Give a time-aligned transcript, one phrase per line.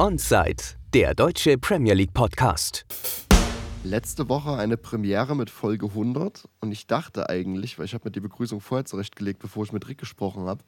[0.00, 0.62] Onside,
[0.94, 2.86] der deutsche Premier League Podcast.
[3.82, 8.12] Letzte Woche eine Premiere mit Folge 100 und ich dachte eigentlich, weil ich habe mir
[8.12, 10.62] die Begrüßung vorher zurechtgelegt, bevor ich mit Rick gesprochen habe,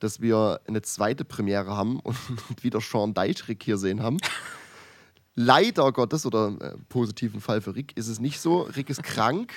[0.00, 2.00] dass wir eine zweite Premiere haben
[2.48, 4.16] und wieder Sean Deichrick hier sehen haben.
[5.36, 8.62] Leider Gottes oder äh, positiven Fall für Rick ist es nicht so.
[8.62, 9.52] Rick ist krank,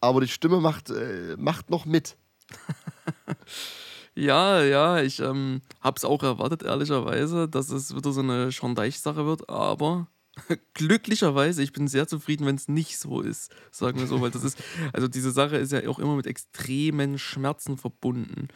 [0.00, 2.16] aber die Stimme macht, äh, macht noch mit.
[4.20, 8.74] Ja, ja, ich ähm, habe es auch erwartet, ehrlicherweise, dass es wieder so eine Sean
[8.74, 10.08] Deich-Sache wird, aber
[10.74, 14.44] glücklicherweise, ich bin sehr zufrieden, wenn es nicht so ist, sagen wir so, weil das
[14.44, 14.62] ist,
[14.92, 18.48] also diese Sache ist ja auch immer mit extremen Schmerzen verbunden.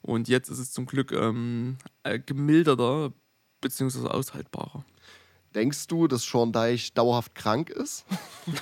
[0.00, 3.12] Und jetzt ist es zum Glück ähm, äh, gemilderter
[3.60, 4.08] bzw.
[4.08, 4.84] aushaltbarer.
[5.54, 8.06] Denkst du, dass Sean Deich dauerhaft krank ist?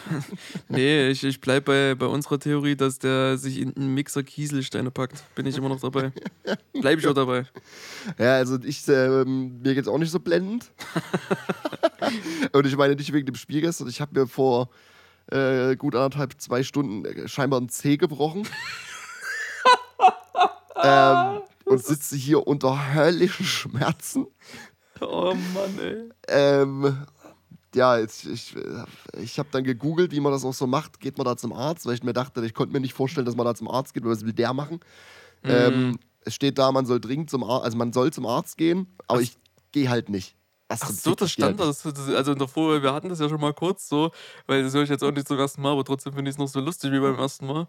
[0.69, 4.91] nee, ich, ich bleibe bei, bei unserer Theorie, dass der sich in einen Mixer Kieselsteine
[4.91, 5.23] packt.
[5.37, 6.13] Bin ich immer noch dabei.
[6.73, 7.47] Bleibe ich auch dabei.
[8.19, 10.73] Ja, also ich, äh, mir geht es auch nicht so blendend.
[12.53, 13.89] Und ich meine nicht wegen dem Spiel gestern.
[13.89, 14.69] Ich habe mir vor
[15.31, 18.49] äh, gut anderthalb, zwei Stunden äh, scheinbar ein Zeh gebrochen.
[20.83, 24.27] ähm, und sitze hier unter höllischen Schmerzen.
[25.01, 26.11] Oh Mann, ey.
[26.29, 27.07] Ähm,
[27.75, 28.55] ja, jetzt, ich,
[29.21, 31.01] ich habe dann gegoogelt, wie man das auch so macht.
[31.01, 31.87] Geht man da zum Arzt?
[31.87, 34.05] Weil ich mir dachte, ich konnte mir nicht vorstellen, dass man da zum Arzt geht,
[34.05, 34.81] weil was will der machen?
[35.43, 35.51] Mhm.
[35.51, 38.87] Ähm, es steht da, man soll dringend zum Arzt, also man soll zum Arzt gehen,
[39.07, 39.39] aber Ach, ich
[39.73, 40.37] gehe halt nicht.
[40.69, 44.13] Ach so, das stand das, also davor, wir hatten das ja schon mal kurz so,
[44.47, 46.39] weil das höre ich jetzt auch nicht zum ersten Mal, aber trotzdem finde ich es
[46.39, 47.67] noch so lustig wie beim ersten Mal.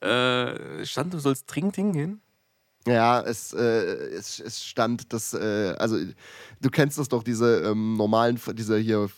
[0.00, 2.20] Äh, stand, du sollst dringend hingehen?
[2.86, 5.96] Ja, es, äh, es, es stand, dass, äh, also
[6.60, 9.08] du kennst das doch, diese ähm, normalen, diese hier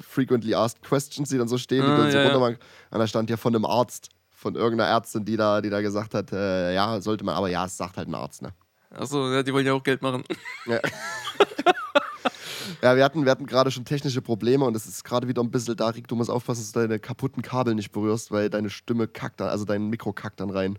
[0.00, 2.56] frequently asked questions, die dann so stehen, ah, die dann so ja, runter ja.
[2.90, 6.14] Und da stand ja von einem Arzt, von irgendeiner Ärztin, die da, die da gesagt
[6.14, 8.52] hat, äh, ja, sollte man, aber ja, es sagt halt ein Arzt, ne?
[8.90, 10.24] Achso, ja, die wollen ja auch Geld machen.
[10.66, 10.80] Ja.
[12.82, 15.50] ja, wir hatten, wir hatten gerade schon technische Probleme und es ist gerade wieder ein
[15.50, 18.70] bisschen da, Rick, du musst aufpassen, dass du deine kaputten Kabel nicht berührst, weil deine
[18.70, 20.78] Stimme kackt dann, also dein Mikro kackt dann rein.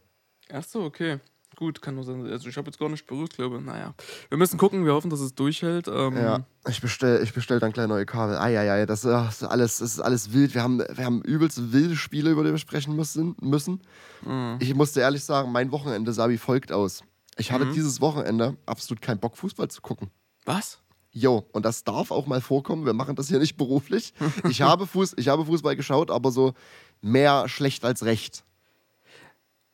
[0.50, 1.20] Achso, okay.
[1.58, 2.24] Gut, kann nur sein.
[2.28, 3.96] Also ich habe jetzt gar nicht berührt, glaube Naja.
[4.30, 5.88] Wir müssen gucken, wir hoffen, dass es durchhält.
[5.88, 8.38] Ähm ja, ich bestelle ich bestell dann gleich neue Kabel.
[8.38, 10.54] Eieiei, das, das, ist alles, das ist alles wild.
[10.54, 13.36] Wir haben, wir haben übelst wilde Spiele, über die wir sprechen müssen.
[13.42, 13.82] müssen.
[14.24, 14.58] Mhm.
[14.60, 17.02] Ich musste ehrlich sagen, mein Wochenende sah wie folgt aus.
[17.38, 17.74] Ich hatte mhm.
[17.74, 20.12] dieses Wochenende absolut keinen Bock, Fußball zu gucken.
[20.46, 20.78] Was?
[21.10, 22.86] Jo, und das darf auch mal vorkommen.
[22.86, 24.14] Wir machen das hier nicht beruflich.
[24.48, 26.54] ich, habe Fuß, ich habe Fußball geschaut, aber so
[27.02, 28.44] mehr schlecht als recht.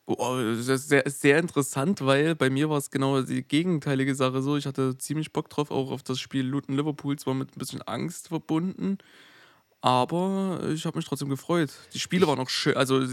[0.06, 4.41] Oh, das ist sehr, sehr interessant, weil bei mir war es genau die gegenteilige Sache
[4.41, 4.58] so.
[4.58, 7.81] Ich hatte ziemlich Bock drauf, auch auf das Spiel Luton Liverpool, zwar mit ein bisschen
[7.84, 8.97] Angst verbunden,
[9.80, 11.72] aber ich habe mich trotzdem gefreut.
[11.94, 12.75] Die Spiele waren auch schön.
[12.75, 13.06] Also,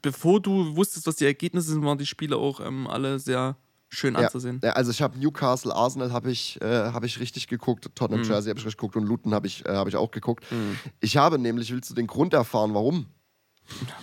[0.00, 3.56] bevor du wusstest, was die Ergebnisse sind, waren die Spiele auch ähm, alle sehr
[3.90, 4.60] schön anzusehen.
[4.62, 8.28] Ja, also ich habe Newcastle, Arsenal habe ich, äh, hab ich richtig geguckt, Tottenham, mhm.
[8.28, 10.50] Jersey habe ich richtig geguckt und Luton habe ich, äh, hab ich auch geguckt.
[10.50, 10.78] Mhm.
[11.00, 13.06] Ich habe nämlich, willst du den Grund erfahren, warum?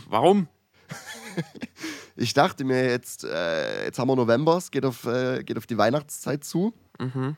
[0.08, 0.48] Warum?
[2.16, 5.68] ich dachte mir jetzt, äh, jetzt haben wir November, es geht auf, äh, geht auf
[5.68, 6.74] die Weihnachtszeit zu.
[7.00, 7.36] Mhm.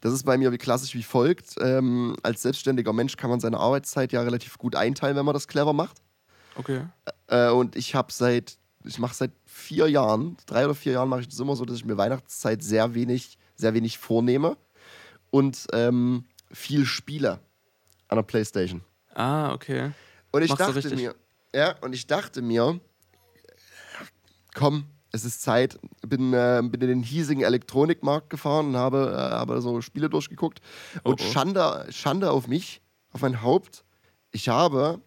[0.00, 1.56] Das ist bei mir wie klassisch wie folgt.
[1.60, 5.48] Ähm, als selbstständiger Mensch kann man seine Arbeitszeit ja relativ gut einteilen, wenn man das
[5.48, 5.98] clever macht.
[6.56, 6.86] Okay.
[7.26, 11.22] Äh, und ich habe seit, ich mache seit vier Jahren, drei oder vier Jahren mache
[11.22, 14.56] ich das immer so, dass ich mir Weihnachtszeit sehr wenig, sehr wenig vornehme
[15.30, 17.40] und ähm, viel spiele
[18.08, 18.82] an der Playstation.
[19.14, 19.92] Ah, okay.
[20.30, 21.14] Und ich Machst dachte mir,
[21.54, 22.80] ja, und ich dachte mir,
[24.56, 25.78] komm, es ist Zeit.
[26.06, 30.60] Bin, äh, bin in den hiesigen Elektronikmarkt gefahren und habe, äh, habe so Spiele durchgeguckt.
[31.04, 31.24] Oh, und oh.
[31.24, 32.80] Schande, Schande auf mich,
[33.12, 33.84] auf mein Haupt.
[34.32, 35.00] Ich habe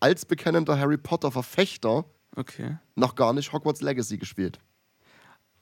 [0.00, 2.04] als bekennender Harry Potter-Verfechter
[2.36, 2.76] okay.
[2.96, 4.58] noch gar nicht Hogwarts Legacy gespielt.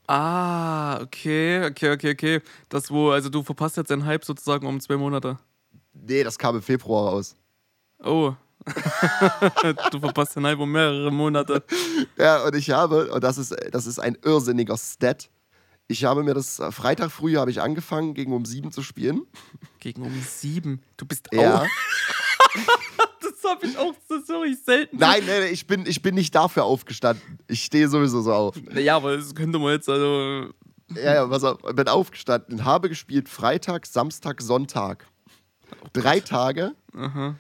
[0.07, 2.41] Ah, okay, okay, okay, okay.
[2.69, 5.39] Das wo, also du verpasst jetzt den Hype sozusagen um zwei Monate.
[5.95, 7.37] Nee, das kam im Februar raus.
[8.03, 8.35] Oh,
[9.91, 11.63] du verpasst den Album mehrere Monate.
[12.17, 15.29] Ja, und ich habe, und das ist, das ist ein irrsinniger Stat.
[15.87, 19.27] Ich habe mir das äh, Freitag früh habe ich angefangen, gegen um sieben zu spielen.
[19.81, 20.83] Gegen um sieben?
[20.97, 21.63] Du bist ja.
[21.63, 21.67] auch.
[23.21, 24.97] das habe ich auch so sorry, selten.
[24.97, 27.39] Nein, nein, ich bin, ich bin nicht dafür aufgestanden.
[27.49, 28.57] Ich stehe sowieso so auf.
[28.75, 30.49] Ja, aber das könnte man jetzt also.
[30.95, 35.07] Ja, ja, was ich bin aufgestanden, habe gespielt Freitag, Samstag, Sonntag.
[35.93, 36.75] Drei Tage.
[36.95, 37.37] Aha.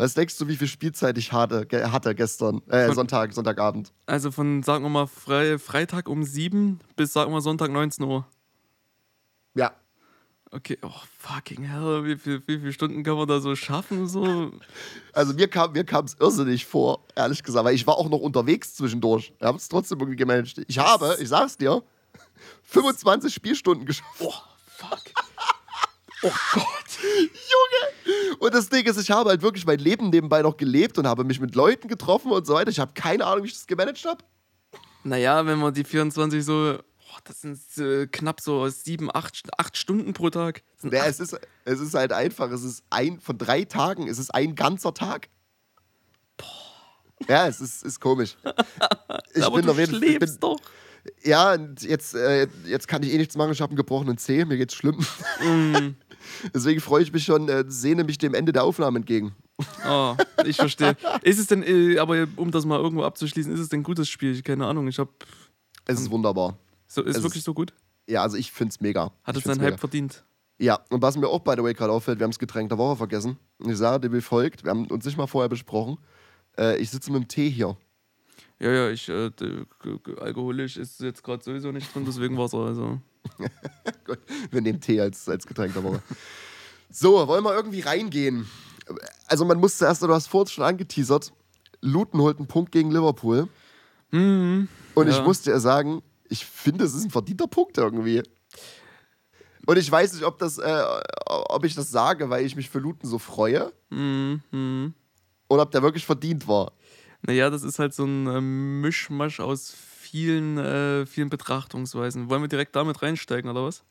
[0.00, 3.92] Was denkst du, wie viel Spielzeit ich hatte, hatte gestern, äh, von, Sonntag, Sonntagabend?
[4.06, 8.06] Also von, sagen wir mal, Fre Freitag um 7 bis, sagen wir mal, Sonntag 19
[8.06, 8.26] Uhr.
[9.54, 9.74] Ja.
[10.52, 14.08] Okay, oh fucking hell, wie, viel, wie viele Stunden kann man da so schaffen?
[14.08, 14.52] So?
[15.12, 18.74] Also mir kam mir es irrsinnig vor, ehrlich gesagt, weil ich war auch noch unterwegs
[18.76, 19.34] zwischendurch.
[19.38, 20.62] Ich habe es trotzdem irgendwie gemanagt.
[20.66, 21.82] Ich habe, ich sag's dir,
[22.62, 24.08] 25 Spielstunden geschafft.
[24.20, 24.32] Oh,
[24.78, 25.02] fuck.
[26.22, 26.64] oh Gott.
[28.40, 31.24] Und das Ding ist, ich habe halt wirklich mein Leben nebenbei noch gelebt und habe
[31.24, 32.70] mich mit Leuten getroffen und so weiter.
[32.70, 34.24] Ich habe keine Ahnung, wie ich das gemanagt habe.
[35.04, 39.76] Naja, wenn man die 24 so, boah, das sind äh, knapp so sieben, acht, acht
[39.76, 40.62] Stunden pro Tag.
[40.82, 44.34] Ja, es, ist, es ist halt einfach, es ist ein, von drei Tagen, es ist
[44.34, 45.28] ein ganzer Tag.
[47.28, 48.36] Ja, es ist, ist komisch.
[49.34, 50.58] Ich aber bin du auf jeden ich Bin, doch.
[51.22, 53.52] ja, und jetzt, äh, jetzt kann ich eh nichts machen.
[53.52, 54.98] Ich habe einen gebrochenen Zeh, mir geht's schlimm.
[55.40, 55.94] Mm.
[56.54, 59.34] Deswegen freue ich mich schon, äh, sehne mich dem Ende der Aufnahme entgegen.
[59.86, 60.14] Oh,
[60.46, 60.96] ich verstehe.
[61.22, 64.08] ist es denn, äh, aber um das mal irgendwo abzuschließen, ist es denn ein gutes
[64.08, 64.40] Spiel?
[64.42, 64.88] Keine Ahnung.
[64.88, 65.10] Ich habe
[65.86, 66.56] Es ist wunderbar.
[66.86, 67.72] so, ist Es wirklich ist- so gut?
[68.08, 69.12] Ja, also ich find's mega.
[69.22, 69.60] Hat ich es seinen.
[69.64, 70.24] Hype verdient?
[70.58, 72.76] Ja, und was mir auch, by the way, gerade auffällt, wir haben das Getränk der
[72.78, 73.38] Woche vergessen.
[73.64, 75.96] Ich sage dir wie folgt, wir haben uns nicht mal vorher besprochen.
[76.58, 77.76] Äh, ich sitze mit dem Tee hier.
[78.58, 79.30] Ja, ja, ich, äh,
[80.20, 82.58] alkoholisch ist jetzt gerade sowieso nicht drin, deswegen Wasser.
[82.58, 83.00] Also.
[84.50, 86.02] Wir nehmen Tee als, als Getränk der Woche.
[86.90, 88.48] So, wollen wir irgendwie reingehen?
[89.26, 91.32] Also man muss zuerst, du hast vorhin schon angeteasert,
[91.80, 93.48] Luton holt einen Punkt gegen Liverpool.
[94.12, 94.68] Und
[95.08, 95.22] ich ja.
[95.22, 98.22] muss dir sagen, ich finde, es ist ein verdienter Punkt irgendwie.
[99.66, 100.82] Und ich weiß nicht, ob, das, äh,
[101.26, 103.72] ob ich das sage, weil ich mich für Luton so freue.
[103.90, 104.94] Mhm.
[105.48, 106.72] Oder ob der wirklich verdient war.
[107.22, 109.74] Naja, das ist halt so ein ähm, Mischmasch aus
[110.10, 112.30] vielen, äh, vielen Betrachtungsweisen.
[112.30, 113.84] Wollen wir direkt damit reinsteigen, oder was?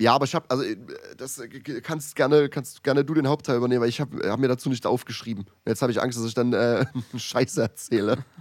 [0.00, 0.76] Ja, aber ich habe, also äh,
[1.16, 1.48] das äh,
[1.82, 4.86] kannst gerne, kannst gerne du den Hauptteil übernehmen, weil ich habe hab mir dazu nicht
[4.86, 5.46] aufgeschrieben.
[5.66, 6.86] Jetzt habe ich Angst, dass ich dann äh,
[7.16, 8.24] Scheiße erzähle.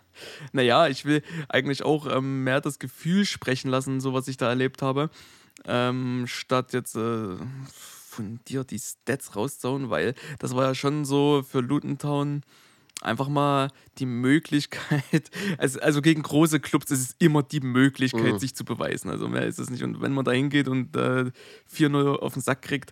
[0.52, 4.50] Naja, ich will eigentlich auch ähm, mehr das Gefühl sprechen lassen, so was ich da
[4.50, 5.10] erlebt habe,
[5.66, 7.38] ähm, statt jetzt äh,
[7.72, 12.42] von dir die Stats rauszauen, weil das war ja schon so für Luton Town
[13.02, 18.40] einfach mal die Möglichkeit, also, also gegen große Clubs ist es immer die Möglichkeit, Mhm.
[18.40, 19.10] sich zu beweisen.
[19.10, 19.84] Also mehr ist es nicht.
[19.84, 21.32] Und wenn man da hingeht und äh,
[21.74, 22.92] 4-0 auf den Sack kriegt,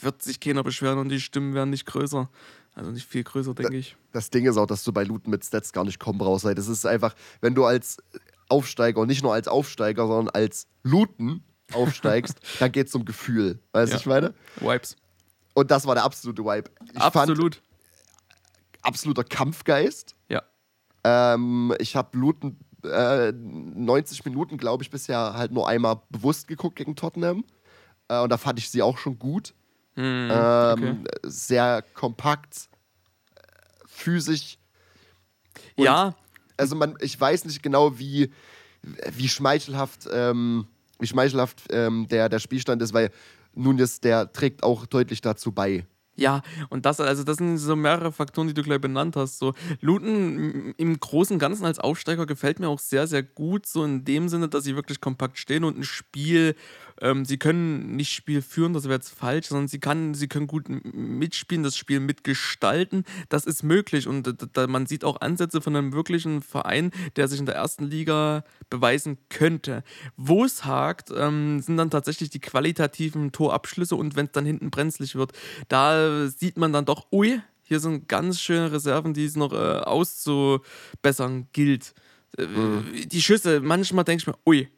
[0.00, 2.28] wird sich keiner beschweren und die Stimmen werden nicht größer.
[2.74, 3.96] Also nicht viel größer, denke ich.
[4.12, 6.44] Das Ding ist auch, dass du bei Luton mit Stats gar nicht kommen brauchst.
[6.44, 7.98] Das ist einfach, wenn du als
[8.48, 13.58] Aufsteiger, und nicht nur als Aufsteiger, sondern als Luton aufsteigst, dann geht es um Gefühl.
[13.72, 14.00] Weißt du, Ja.
[14.00, 14.34] ich meine?
[14.60, 14.96] Vibes.
[15.54, 16.70] Und das war der absolute Vibe.
[16.94, 17.62] Ich fand Absolut.
[18.82, 20.14] Absoluter Kampfgeist.
[20.28, 20.42] Ja.
[21.04, 26.76] Ähm, ich habe Luton äh, 90 Minuten, glaube ich, bisher halt nur einmal bewusst geguckt
[26.76, 27.44] gegen Tottenham.
[28.08, 29.54] Äh, und da fand ich sie auch schon gut.
[29.94, 32.68] Hm, Ähm, Sehr kompakt,
[33.86, 34.58] physisch.
[35.76, 36.14] Und- ja,
[36.56, 38.30] Also man, ich weiß nicht genau, wie,
[38.82, 40.66] wie schmeichelhaft, ähm,
[40.98, 43.10] wie schmeichelhaft ähm, der, der Spielstand ist, weil
[43.54, 45.86] Nunes, der trägt auch deutlich dazu bei.
[46.14, 49.38] Ja, und das, also das sind so mehrere Faktoren, die du gleich benannt hast.
[49.38, 53.84] So, Luton im Großen und Ganzen als Aufsteiger gefällt mir auch sehr, sehr gut, so
[53.84, 56.54] in dem Sinne, dass sie wirklich kompakt stehen und ein Spiel,
[57.02, 60.46] ähm, sie können nicht Spiel führen, das wäre jetzt falsch, sondern sie, kann, sie können
[60.46, 63.04] gut mitspielen, das Spiel mitgestalten.
[63.28, 67.40] Das ist möglich und da, man sieht auch Ansätze von einem wirklichen Verein, der sich
[67.40, 69.82] in der ersten Liga beweisen könnte.
[70.16, 74.70] Wo es hakt, ähm, sind dann tatsächlich die qualitativen Torabschlüsse und wenn es dann hinten
[74.70, 75.32] brenzlig wird,
[75.68, 79.56] da sieht man dann doch, ui, hier sind ganz schöne Reserven, die es noch äh,
[79.56, 81.94] auszubessern gilt.
[82.38, 82.46] Äh,
[83.06, 84.68] Die Schüsse, manchmal denke ich mir, ui,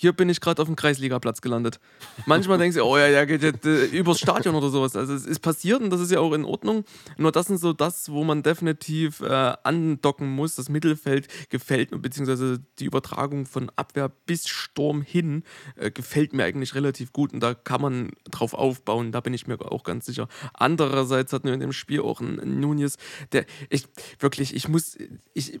[0.00, 1.80] hier bin ich gerade auf dem Kreisligaplatz gelandet.
[2.24, 4.94] Manchmal denkst du, oh ja, der geht jetzt äh, übers Stadion oder sowas.
[4.94, 6.84] Also es ist passiert und das ist ja auch in Ordnung.
[7.16, 10.54] Nur das sind so das, wo man definitiv äh, andocken muss.
[10.54, 15.42] Das Mittelfeld gefällt mir, beziehungsweise die Übertragung von Abwehr bis Sturm hin
[15.74, 19.10] äh, gefällt mir eigentlich relativ gut und da kann man drauf aufbauen.
[19.10, 20.28] Da bin ich mir auch ganz sicher.
[20.54, 22.98] Andererseits hatten wir in dem Spiel auch einen Nunez,
[23.32, 23.88] der, ich,
[24.20, 24.96] wirklich, ich muss,
[25.34, 25.60] ich,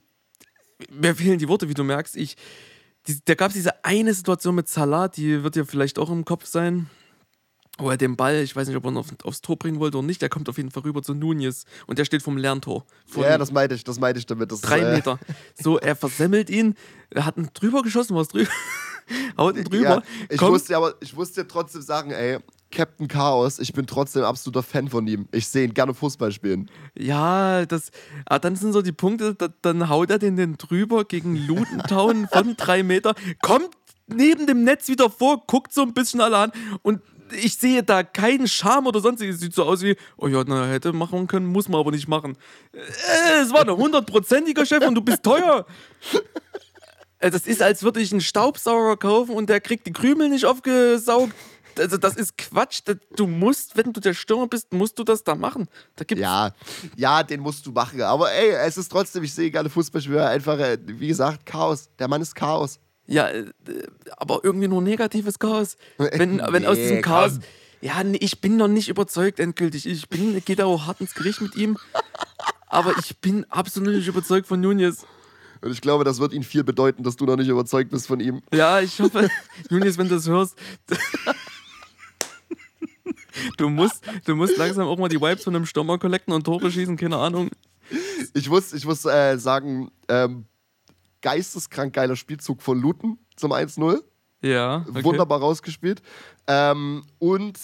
[0.92, 2.16] mir fehlen die Worte, wie du merkst.
[2.16, 2.36] Ich,
[3.08, 6.24] die, da gab es diese eine Situation mit Salah, die wird dir vielleicht auch im
[6.24, 6.88] Kopf sein.
[7.80, 9.98] Wo er den Ball, ich weiß nicht, ob er ihn auf, aufs Tor bringen wollte
[9.98, 12.84] oder nicht, der kommt auf jeden Fall rüber zu Nunez und der steht vom Lerntor.
[13.14, 14.50] Ja, das meinte ich, das meinte ich damit.
[14.50, 15.20] Das, drei äh, Meter.
[15.54, 16.74] So, er versemmelt ihn,
[17.10, 18.50] er hat ihn drüber geschossen, was drüber.
[19.38, 19.84] Haut ihn drüber.
[19.88, 22.38] Ja, ich kommt- musste aber, ich musste dir trotzdem sagen, ey,
[22.70, 25.26] Captain Chaos, ich bin trotzdem absoluter Fan von ihm.
[25.32, 26.70] Ich sehe ihn gerne Fußball spielen.
[26.96, 27.90] Ja, das,
[28.26, 32.28] ah, dann sind so die Punkte, da, dann haut er den, den drüber gegen Lutentown
[32.30, 33.70] von drei Meter, kommt
[34.06, 37.00] neben dem Netz wieder vor, guckt so ein bisschen alle an und
[37.42, 39.38] ich sehe da keinen Charme oder sonstiges.
[39.40, 42.36] Sieht so aus wie, oh ja, na, hätte machen können, muss man aber nicht machen.
[42.72, 45.66] Äh, Es war ein hundertprozentiger Chef und du bist teuer.
[47.18, 50.46] Äh, Das ist, als würde ich einen Staubsauger kaufen und der kriegt die Krümel nicht
[50.46, 51.34] aufgesaugt.
[51.78, 52.80] Also das ist Quatsch.
[53.16, 55.68] Du musst, wenn du der Stürmer bist, musst du das da machen.
[55.96, 56.52] Da gibt's Ja,
[56.96, 58.00] ja, den musst du machen.
[58.02, 60.18] Aber ey, es ist trotzdem, ich sehe gerne Fußball spielen.
[60.20, 61.88] Einfach, äh, wie gesagt, Chaos.
[61.98, 62.78] Der Mann ist Chaos.
[63.06, 63.46] Ja, äh,
[64.16, 65.76] aber irgendwie nur negatives Chaos.
[65.96, 67.32] Wenn, wenn aus Nee, diesem Chaos.
[67.34, 67.42] komm.
[67.80, 69.86] Ja, nee, ich bin noch nicht überzeugt endgültig.
[69.86, 71.78] Ich bin, gehe da auch hart ins Gericht mit ihm.
[72.66, 75.06] Aber ich bin absolut nicht überzeugt von Nunez.
[75.60, 78.20] Und ich glaube, das wird ihn viel bedeuten, dass du noch nicht überzeugt bist von
[78.20, 78.42] ihm.
[78.52, 79.28] Ja, ich hoffe,
[79.70, 80.56] Nunez, wenn du das hörst.
[83.56, 86.70] Du musst, du musst langsam auch mal die Vibes von einem Stürmer collecten und Tore
[86.70, 87.50] schießen, keine Ahnung.
[88.34, 90.46] Ich muss, ich muss äh, sagen, ähm,
[91.22, 94.02] geisteskrank geiler Spielzug von Luton zum 1-0.
[94.42, 94.84] Ja.
[94.88, 95.04] Okay.
[95.04, 96.02] Wunderbar rausgespielt.
[96.46, 97.58] Ähm, und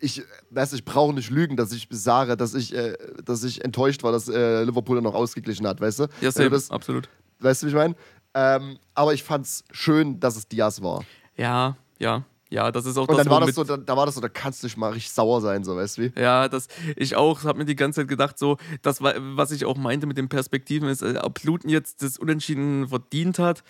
[0.00, 4.02] ich, weiß, ich brauche nicht lügen, dass ich sage, dass ich, äh, dass ich enttäuscht
[4.02, 6.06] war, dass äh, Liverpool dann noch ausgeglichen hat, weißt du?
[6.20, 7.08] Ja, same, das, absolut.
[7.38, 7.94] Weißt du, wie ich meine?
[8.34, 11.04] Ähm, aber ich fand es schön, dass es Diaz war.
[11.36, 12.24] Ja, ja.
[12.50, 14.20] Ja, das ist auch Und das, dann war das so, da, da war das so,
[14.20, 16.20] da kannst du nicht mal richtig sauer sein, so, weißt du wie?
[16.20, 16.66] Ja, das,
[16.96, 20.06] ich auch, habe mir die ganze Zeit gedacht, so, das war, was ich auch meinte
[20.06, 23.62] mit den Perspektiven, ist, äh, ob Luton jetzt das Unentschieden verdient hat.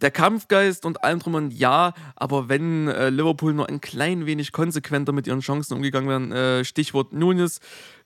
[0.00, 4.50] Der Kampfgeist und allem drum und ja, aber wenn äh, Liverpool nur ein klein wenig
[4.50, 7.60] konsequenter mit ihren Chancen umgegangen wären, äh, Stichwort Nunes,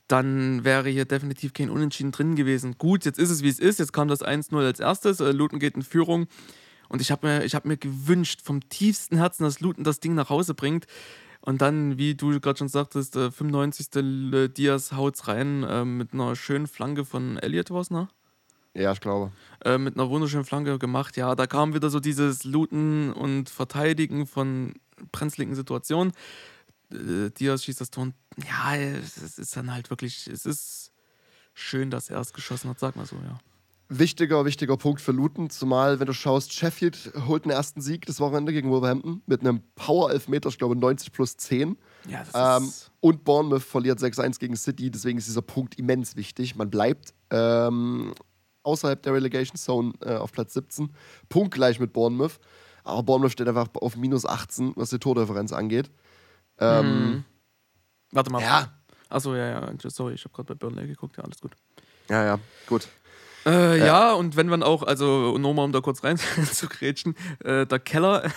[0.09, 2.79] dann wäre hier definitiv kein Unentschieden drin gewesen.
[2.79, 5.61] Gut, jetzt ist es wie es ist, jetzt kam das 1-0 als erstes, äh, Luton
[5.61, 6.27] geht in Führung.
[6.89, 10.15] Und ich habe mir, ich hab mir gewünscht, vom tiefsten Herzen, dass Luton das Ding
[10.15, 10.87] nach Hause bringt.
[11.41, 13.89] Und dann, wie du gerade schon sagtest, äh, 95.
[13.97, 18.09] L- Diaz haut's rein äh, mit einer schönen Flanke von Elliot was, ne?
[18.75, 19.31] Ja, ich glaube.
[19.65, 21.17] Äh, mit einer wunderschönen Flanke gemacht.
[21.17, 24.75] Ja, da kam wieder so dieses Looten und Verteidigen von
[25.13, 26.13] brenzligen Situationen.
[26.93, 28.05] Äh, Diaz schießt das Tor.
[28.05, 28.15] und
[28.45, 30.93] Ja, es es ist dann halt wirklich, es ist
[31.53, 33.39] schön, dass er es geschossen hat, sag mal so, ja.
[33.89, 38.19] Wichtiger, wichtiger Punkt für Luton, zumal wenn du schaust, Sheffield holt den ersten Sieg das
[38.19, 41.77] Wochenende gegen Wolverhampton mit einem Power-Elfmeter, ich glaube 90 plus 10.
[42.09, 46.57] Ja, das Ähm, und Bournemouth verliert 6-1 gegen City, deswegen ist dieser Punkt immens wichtig.
[46.57, 48.15] Man bleibt ähm,
[48.63, 50.91] außerhalb der Relegation Zone äh, auf Platz 17,
[51.29, 52.41] punktgleich mit Bournemouth.
[52.85, 55.91] Aber Bournemouth steht einfach auf minus 18, was die Tordifferenz angeht.
[56.59, 57.25] Ähm,
[58.13, 58.41] Warte mal.
[58.41, 58.73] Ja.
[59.09, 59.91] Achso, ja, ja.
[59.91, 61.17] Sorry, ich habe gerade bei Burnley geguckt.
[61.17, 61.53] Ja, alles gut.
[62.09, 62.89] Ja, ja, gut.
[63.47, 64.13] Äh, ja.
[64.13, 66.19] und wenn man auch, also nur mal um da kurz rein
[66.53, 68.31] zu grätschen, äh, der Keller,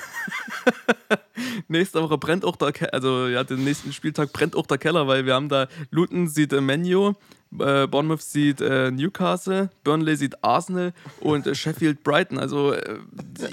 [1.68, 5.08] nächste Woche brennt auch der Keller, also ja, den nächsten Spieltag brennt auch der Keller,
[5.08, 7.14] weil wir haben da, Luton sieht äh, Menu,
[7.60, 12.38] äh, Bournemouth sieht äh, Newcastle, Burnley sieht Arsenal und äh, Sheffield Brighton.
[12.38, 13.00] Also äh,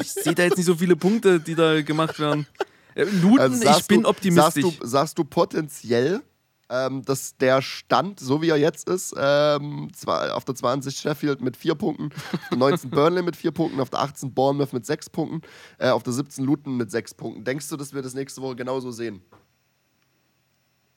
[0.01, 2.47] ich sehe da jetzt nicht so viele Punkte, die da gemacht werden.
[2.95, 4.65] Äh, Luton, Also ich bin du, optimistisch.
[4.65, 6.23] Sagst du, sagst du potenziell,
[6.71, 11.57] ähm, dass der Stand, so wie er jetzt ist, ähm, auf der 20 Sheffield mit
[11.57, 15.11] vier Punkten, auf der 19 Burnley mit vier Punkten, auf der 18 Bournemouth mit sechs
[15.11, 15.43] Punkten,
[15.79, 17.45] äh, auf der 17 Luton mit sechs Punkten.
[17.45, 19.23] Denkst du, dass wir das nächste Woche genauso sehen?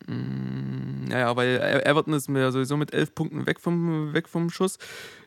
[0.08, 4.78] Naja, weil E- Everton ist mir sowieso mit elf Punkten weg vom, weg vom Schuss.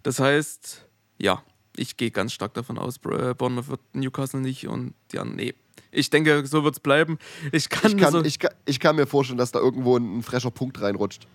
[0.03, 0.87] Das heißt,
[1.19, 1.43] ja,
[1.77, 5.55] ich gehe ganz stark davon aus, äh, Bournemouth wird Newcastle nicht und ja, nee.
[5.93, 7.19] Ich denke, so wird es bleiben.
[7.53, 9.97] Ich kann, Ich mir kann, so, ich, kann, ich kann mir vorstellen, dass da irgendwo
[9.97, 11.27] ein, fresher Punkt reinrutscht.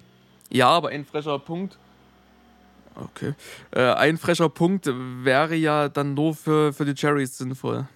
[0.49, 1.77] Ja, aber ein fresher Punkt.
[2.95, 3.33] Okay.
[3.71, 7.87] Äh, ein fresher Punkt wäre ja dann nur für, für die Cherries sinnvoll.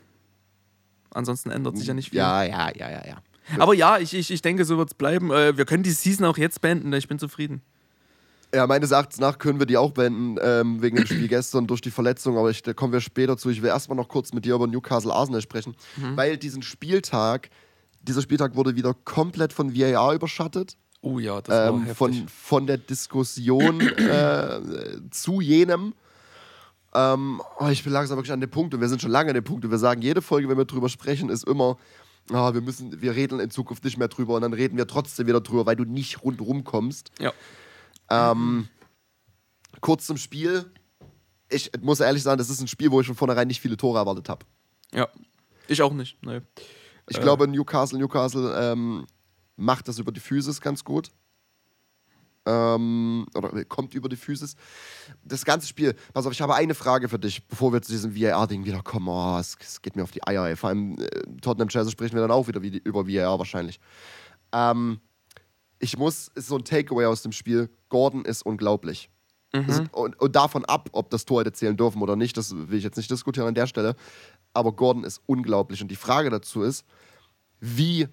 [1.12, 2.20] Ansonsten ändert sich ja nicht viel.
[2.20, 3.18] Ja, ja, ja, ja, ja.
[3.58, 5.32] Aber ja, ich, ich, ich denke, so wird es bleiben.
[5.32, 6.92] Äh, wir können die Season auch jetzt beenden.
[6.94, 7.62] Ich bin zufrieden.
[8.54, 11.82] Ja, meines Erachtens nach können wir die auch beenden, ähm, wegen dem Spiel gestern durch
[11.82, 13.50] die Verletzung, aber ich, da kommen wir später zu.
[13.50, 15.76] Ich will erstmal noch kurz mit dir über Newcastle Arsenal sprechen,
[16.16, 17.50] weil diesen Spieltag,
[18.02, 20.78] dieser Spieltag wurde wieder komplett von VAR überschattet.
[21.02, 21.98] Oh ja, das war Ähm, heftig.
[21.98, 24.60] von, von der Diskussion äh,
[25.12, 25.94] zu jenem.
[26.96, 29.36] Ähm, oh, ich bin langsam wirklich an dem Punkt und wir sind schon lange an
[29.36, 31.78] dem Punkt und wir sagen, jede Folge, wenn wir drüber sprechen, ist immer,
[32.32, 35.28] ah, wir müssen, wir reden in Zukunft nicht mehr drüber und dann reden wir trotzdem
[35.28, 37.12] wieder drüber, weil du nicht rundrum kommst.
[37.20, 37.32] ja.
[38.10, 38.68] Ähm,
[39.82, 40.72] kurz zum Spiel.
[41.50, 43.98] Ich muss ehrlich sagen, das ist ein Spiel, wo ich von vornherein nicht viele Tore
[44.00, 44.46] erwartet habe.
[44.94, 45.08] Ja.
[45.68, 46.18] Ich auch nicht.
[46.24, 46.42] Nee.
[47.10, 47.22] Ich Äh.
[47.22, 49.06] glaube, Newcastle, Newcastle ähm,
[49.56, 51.12] macht das über die Physis ganz gut.
[52.46, 54.56] Ähm, oder kommt über die Physis.
[55.24, 58.16] Das ganze Spiel, pass auf, ich habe eine Frage für dich, bevor wir zu diesem
[58.16, 59.08] VAR-Ding wieder kommen.
[59.08, 60.56] Oh, es, es geht mir auf die Eier, ey.
[60.56, 61.08] Vor allem äh,
[61.42, 63.80] Tottenham Chelsea sprechen wir dann auch wieder wie, über VAR wahrscheinlich.
[64.52, 65.00] Ähm,
[65.80, 67.70] ich muss, ist so ein Takeaway aus dem Spiel.
[67.90, 69.10] Gordon ist unglaublich.
[69.52, 72.78] Das, und, und davon ab, ob das Tor hätte zählen dürfen oder nicht, das will
[72.78, 73.96] ich jetzt nicht diskutieren an der Stelle.
[74.54, 75.82] Aber Gordon ist unglaublich.
[75.82, 76.86] Und die Frage dazu ist,
[77.60, 78.08] wie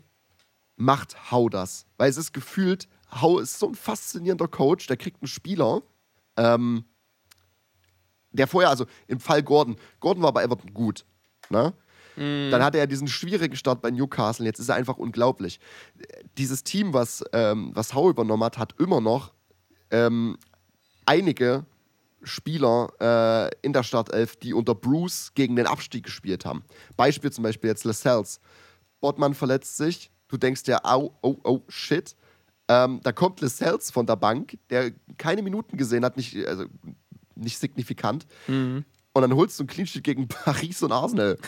[0.77, 1.87] macht Hau das?
[1.99, 2.89] Weil es ist gefühlt,
[3.21, 5.83] Hau ist so ein faszinierender Coach, der kriegt einen Spieler,
[6.37, 6.85] ähm,
[8.33, 11.05] der vorher, also im Fall Gordon, Gordon war bei Everton gut.
[11.51, 11.75] Ne?
[12.51, 15.61] Dann hatte er diesen schwierigen Start bei Newcastle, jetzt ist er einfach unglaublich.
[16.39, 19.33] Dieses Team, was, ähm, was Hau übernommen hat, hat immer noch
[19.91, 20.37] ähm,
[21.05, 21.65] einige
[22.23, 26.65] Spieler äh, in der Startelf, die unter Bruce gegen den Abstieg gespielt haben.
[26.97, 28.41] Beispiel zum Beispiel jetzt Lascelles.
[29.01, 32.17] Bottmann verletzt sich, Du denkst dir, au, oh, oh, shit.
[32.69, 36.65] Ähm, da kommt Lascelles von der Bank, der keine Minuten gesehen hat, nicht, also
[37.37, 38.27] nicht signifikant.
[38.49, 38.85] Mhm.
[39.13, 41.39] Und dann holst du ein Clean Sheet gegen Paris und Arsenal.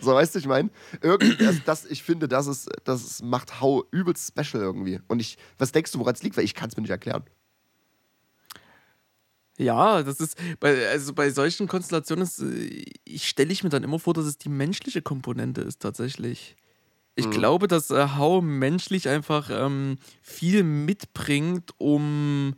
[0.00, 3.84] So, weißt du, ich meine, irgendwie, das, das, ich finde, das, ist, das macht Hau
[3.90, 5.00] übelst special irgendwie.
[5.08, 6.36] Und ich, was denkst du, woran es liegt?
[6.36, 7.24] Weil ich kann es mir nicht erklären.
[9.58, 13.82] Ja, das ist bei, also bei solchen Konstellationen, ist, äh, ich stelle ich mir dann
[13.82, 16.54] immer vor, dass es die menschliche Komponente ist tatsächlich.
[17.16, 17.30] Ich Mhm.
[17.30, 22.54] glaube, dass äh, Hau menschlich einfach ähm, viel mitbringt, um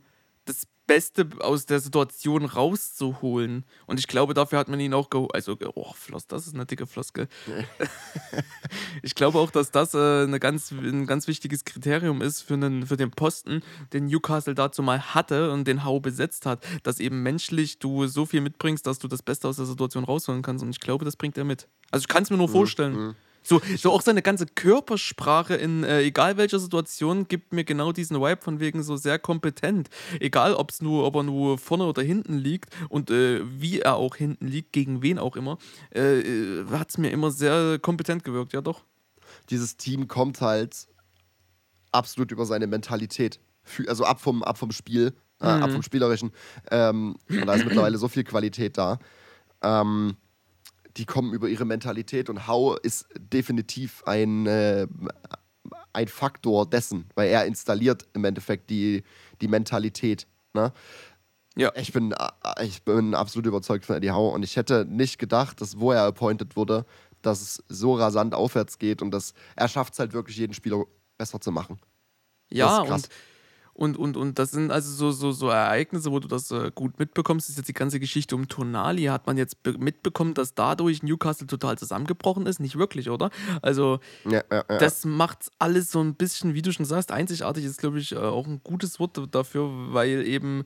[0.90, 3.64] Beste aus der Situation rauszuholen.
[3.86, 5.32] Und ich glaube, dafür hat man ihn auch geholt.
[5.32, 7.28] Also, oh, Floss, das ist eine dicke Floskel.
[9.02, 12.88] ich glaube auch, dass das äh, eine ganz, ein ganz wichtiges Kriterium ist für, einen,
[12.88, 16.66] für den Posten, den Newcastle dazu mal hatte und den Hau besetzt hat.
[16.82, 20.42] Dass eben menschlich du so viel mitbringst, dass du das Beste aus der Situation rausholen
[20.42, 20.64] kannst.
[20.64, 21.68] Und ich glaube, das bringt er mit.
[21.92, 23.14] Also, ich kann es mir nur vorstellen.
[23.42, 28.20] So, so auch seine ganze Körpersprache in äh, egal welcher Situation gibt mir genau diesen
[28.20, 29.88] Vibe von wegen so sehr kompetent.
[30.20, 34.16] Egal ob's nur, ob er nur vorne oder hinten liegt und äh, wie er auch
[34.16, 35.58] hinten liegt, gegen wen auch immer,
[35.94, 38.82] äh, äh, hat es mir immer sehr kompetent gewirkt, ja doch.
[39.48, 40.86] Dieses Team kommt halt
[41.92, 43.40] absolut über seine Mentalität.
[43.86, 46.32] Also ab vom, ab vom Spiel, äh, ab vom Spielerischen.
[46.70, 48.98] Ähm, und da ist mittlerweile so viel Qualität da.
[49.62, 50.16] Ähm,
[50.96, 54.86] die kommen über ihre Mentalität und Hau ist definitiv ein, äh,
[55.92, 59.04] ein Faktor dessen, weil er installiert im Endeffekt die,
[59.40, 60.26] die Mentalität.
[60.52, 60.72] Ne?
[61.56, 61.72] Ja.
[61.76, 65.60] Ich bin, äh, ich bin absolut überzeugt von Eddie Howe und ich hätte nicht gedacht,
[65.60, 66.86] dass wo er appointed wurde,
[67.22, 70.84] dass es so rasant aufwärts geht und dass er schafft es halt wirklich jeden Spieler
[71.18, 71.78] besser zu machen.
[72.50, 73.02] Ja, ist krass.
[73.04, 73.10] und,
[73.80, 76.98] und, und, und das sind also so, so, so Ereignisse, wo du das äh, gut
[76.98, 77.48] mitbekommst.
[77.48, 79.04] Das ist jetzt die ganze Geschichte um Tonali.
[79.04, 82.60] Hat man jetzt be- mitbekommen, dass dadurch Newcastle total zusammengebrochen ist?
[82.60, 83.30] Nicht wirklich, oder?
[83.62, 84.78] Also, Ja, ja, ja.
[84.78, 88.18] das macht's alles so ein bisschen, wie du schon sagst, einzigartig ist, glaube ich, äh,
[88.18, 90.64] auch ein gutes Wort dafür, weil eben,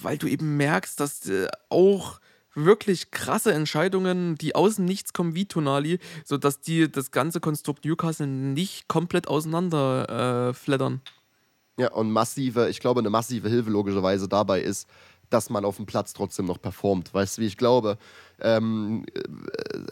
[0.00, 2.20] weil du eben merkst, dass äh, auch
[2.54, 8.26] wirklich krasse Entscheidungen, die außen nichts kommen wie Tonali, sodass die das ganze Konstrukt Newcastle
[8.26, 11.00] nicht komplett auseinander äh, flattern.
[11.78, 14.88] Ja, und massive, ich glaube, eine massive Hilfe logischerweise dabei ist,
[15.30, 17.12] dass man auf dem Platz trotzdem noch performt.
[17.14, 17.96] Weißt du, wie ich glaube,
[18.40, 19.06] ähm,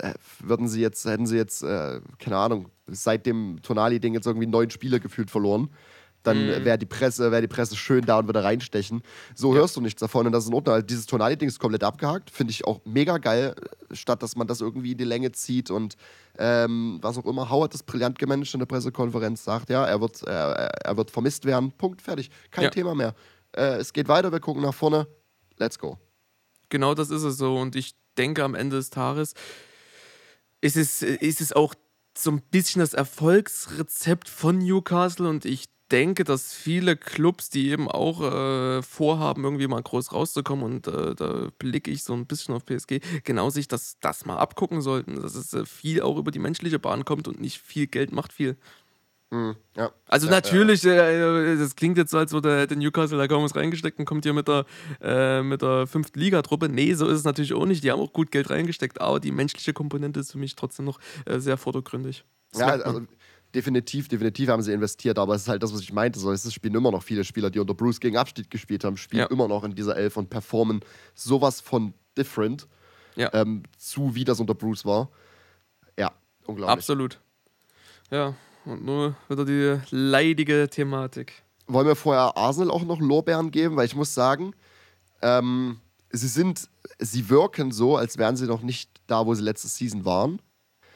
[0.00, 4.46] äh, würden sie jetzt, hätten sie jetzt, äh, keine Ahnung, seit dem Tonali-Ding jetzt irgendwie
[4.46, 5.70] neun Spiele gefühlt verloren,
[6.22, 9.02] dann wäre die Presse, wäre die Presse schön da und würde reinstechen.
[9.34, 10.74] So hörst du nichts davon und das ist in Ordnung.
[10.74, 13.54] Also dieses Tonali-Ding ist komplett abgehakt, finde ich auch mega geil,
[13.92, 15.96] statt dass man das irgendwie in die Länge zieht und
[16.38, 17.48] ähm, was auch immer.
[17.50, 21.44] Howard das brillant gemanagt in der Pressekonferenz, sagt, ja, er wird, er, er wird vermisst
[21.44, 21.72] werden.
[21.72, 22.30] Punkt, fertig.
[22.50, 22.70] Kein Ja.
[22.70, 23.14] Thema mehr.
[23.56, 25.06] Äh, es geht weiter, wir gucken nach vorne.
[25.56, 25.98] Let's go.
[26.68, 27.56] Genau das ist es so.
[27.56, 29.34] Und ich denke, am Ende des Tages
[30.60, 31.74] ist es, ist es auch
[32.16, 35.28] so ein bisschen das Erfolgsrezept von Newcastle.
[35.28, 40.64] Und ich denke, dass viele Clubs, die eben auch äh, vorhaben, irgendwie mal groß rauszukommen,
[40.64, 44.38] und äh, da blicke ich so ein bisschen auf PSG, genau sich das, das mal
[44.38, 47.86] abgucken sollten, dass es äh, viel auch über die menschliche Bahn kommt und nicht viel
[47.86, 48.56] Geld macht viel.
[49.30, 49.92] Mhm, ja.
[50.06, 53.54] Also Ja, natürlich, äh, das klingt jetzt so, als würde der Newcastle da kaum was
[53.54, 54.64] reingesteckt und kommt hier mit der,
[55.00, 56.68] äh, mit der fünften Ligatruppe.
[56.68, 57.84] Nee, so ist es natürlich auch nicht.
[57.84, 60.98] Die haben auch gut Geld reingesteckt, aber die menschliche Komponente ist für mich trotzdem noch
[61.26, 62.24] äh, sehr vordergründig.
[62.50, 63.02] Das Ja, also
[63.54, 66.18] definitiv, definitiv haben sie investiert, aber es ist halt das, was ich meinte.
[66.18, 69.20] So, es spielen immer noch viele Spieler, die unter Bruce gegen Abstieg gespielt haben, spielen
[69.20, 69.26] Ja.
[69.26, 70.80] immer noch in dieser Elf und performen
[71.14, 72.66] sowas von different
[73.14, 73.30] Ja.
[73.32, 75.08] ähm, zu, wie das unter Bruce war.
[75.96, 76.10] Ja,
[76.46, 76.72] unglaublich.
[76.72, 77.20] Absolut.
[78.10, 81.42] Ja, und nur wieder die leidige Thematik.
[81.66, 83.76] Wollen wir vorher Arsenal auch noch Lorbeeren geben?
[83.76, 84.54] Weil ich muss sagen,
[85.22, 85.78] ähm,
[86.10, 86.68] sie sind,
[86.98, 90.40] sie wirken so, als wären sie noch nicht da, wo sie letzte Season waren.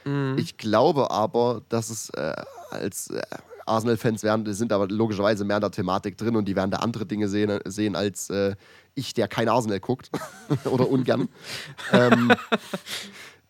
[0.05, 0.37] Mhm.
[0.39, 2.35] Ich glaube aber, dass es äh,
[2.71, 3.23] als äh,
[3.67, 6.79] Arsenal-Fans werden, die sind aber logischerweise mehr in der Thematik drin und die werden da
[6.79, 8.57] andere Dinge sehen, sehen als äh,
[8.95, 10.11] ich, der kein Arsenal guckt
[10.65, 11.29] oder ungern.
[11.93, 12.33] ähm,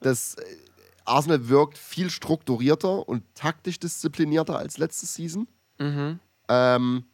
[0.01, 0.45] das äh,
[1.05, 5.49] Arsenal wirkt viel strukturierter und taktisch disziplinierter als letzte Season.
[5.79, 6.19] Mhm.
[6.49, 7.05] Ähm,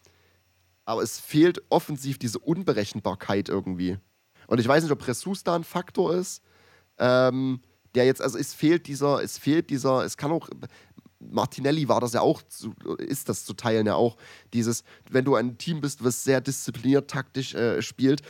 [0.84, 3.98] aber es fehlt offensiv diese Unberechenbarkeit irgendwie.
[4.46, 6.42] Und ich weiß nicht, ob Ressus da ein Faktor ist,
[6.98, 7.60] ähm,
[7.94, 10.48] der jetzt, also es fehlt dieser, es fehlt dieser, es kann auch,
[11.20, 12.42] Martinelli war das ja auch,
[12.98, 14.16] ist das zu teilen ja auch,
[14.54, 18.22] dieses, wenn du ein Team bist, was sehr diszipliniert taktisch äh, spielt,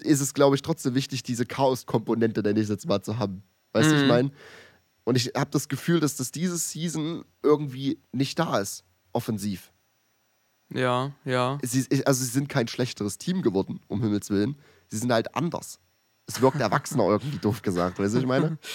[0.00, 3.42] ist es, glaube ich, trotzdem wichtig, diese Chaos-Komponente, nenne ich es jetzt mal, zu haben.
[3.72, 4.08] Weißt du, ich Mhm.
[4.08, 4.30] meine?
[5.04, 9.72] Und ich habe das Gefühl, dass das diese Season irgendwie nicht da ist, offensiv
[10.72, 11.58] Ja, ja.
[11.62, 14.56] sie, also sie sind kein schlechteres Team geworden, um Himmels Willen.
[14.88, 15.78] Sie sind halt anders.
[16.26, 17.98] Es wirkt erwachsener irgendwie, doof gesagt.
[17.98, 18.58] Weißt du, was ich meine?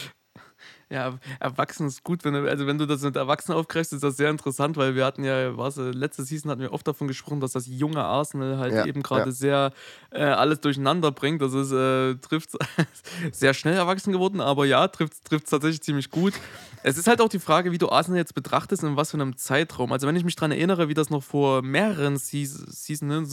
[0.92, 4.18] Ja, erwachsen ist gut, wenn du, also wenn du das mit Erwachsenen aufgreifst, ist das
[4.18, 7.52] sehr interessant, weil wir hatten ja, was, letzte Season hatten wir oft davon gesprochen, dass
[7.52, 9.32] das junge Arsenal halt Ja, eben gerade ja.
[9.32, 9.72] sehr
[10.10, 11.44] äh, alles durcheinander bringt.
[11.44, 12.52] Das ist, äh, trifft
[13.32, 16.34] sehr schnell erwachsen geworden, aber ja, trifft es tatsächlich ziemlich gut.
[16.82, 19.18] Es ist halt auch die Frage, wie du Arsenal jetzt betrachtest und in was für
[19.18, 19.92] einem Zeitraum.
[19.92, 23.32] Also wenn ich mich daran erinnere, wie das noch vor mehreren Seas- Seasons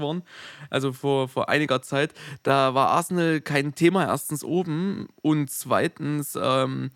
[0.00, 0.22] waren,
[0.70, 6.89] also vor, vor einiger Zeit, da war Arsenal kein Thema erstens oben und zweitens ähm,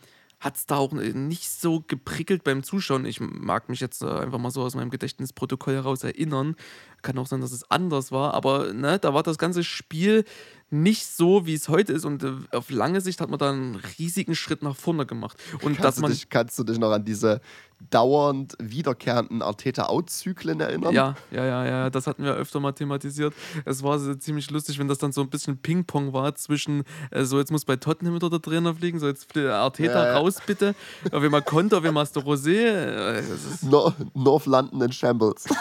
[0.44, 3.07] hat es da auch nicht so geprickelt beim Zuschauen.
[3.07, 6.54] Ich mag mich jetzt äh, einfach mal so aus meinem Gedächtnisprotokoll heraus erinnern.
[7.00, 10.24] Kann auch sein, dass es anders war, aber ne, da war das ganze Spiel
[10.68, 12.04] nicht so, wie es heute ist.
[12.04, 15.42] Und äh, auf lange Sicht hat man da einen riesigen Schritt nach vorne gemacht.
[15.62, 16.11] Und dass Kannst du, man.
[16.12, 17.40] dich, kannst du dich noch an diese
[17.90, 20.94] dauernd wiederkehrenden Arteta-Out-Zyklen erinnern?
[20.94, 23.34] Ja, ja, ja, ja, das hatten wir öfter mal thematisiert.
[23.64, 27.24] Es war so ziemlich lustig, wenn das dann so ein bisschen Ping-Pong war zwischen, äh,
[27.24, 30.18] so jetzt muss bei Tottenham wieder der Trainer fliegen, so jetzt Arteta Ja, ja.
[30.18, 30.74] raus bitte.
[31.12, 33.18] Auf einmal Konter, auf einmal ist der Rosé.
[33.18, 33.22] Äh,
[33.62, 35.44] No North London in Shambles.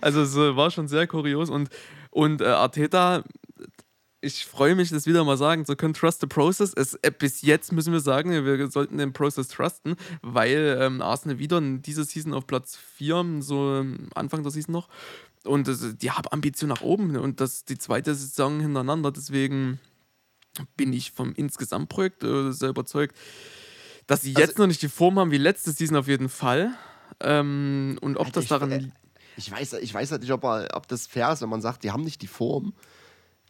[0.00, 1.68] Also es war schon sehr kurios und,
[2.10, 3.22] und äh, Arteta,
[4.26, 6.72] ich freue mich, das wieder mal sagen zu können, trust the process.
[6.76, 11.38] Es, äh, bis jetzt müssen wir sagen, wir sollten den Process trusten, weil ähm, Arsenal
[11.38, 14.88] wieder in dieser Season auf Platz 4, so ähm, Anfang der Season noch.
[15.44, 19.12] Und das, die haben Ambition nach oben und das die zweite Saison hintereinander.
[19.12, 19.78] Deswegen
[20.76, 23.16] bin ich vom Insgesamtprojekt äh, sehr überzeugt,
[24.06, 26.74] dass sie jetzt Also- noch nicht die Form haben wie letzte Season auf jeden Fall.
[27.20, 28.88] Ähm, und ob Alter, das ich- daran äh,
[29.36, 31.90] Ich weiß, ich weiß halt nicht, ob, ob das fair ist, wenn man sagt, die
[31.92, 32.72] haben nicht die Form.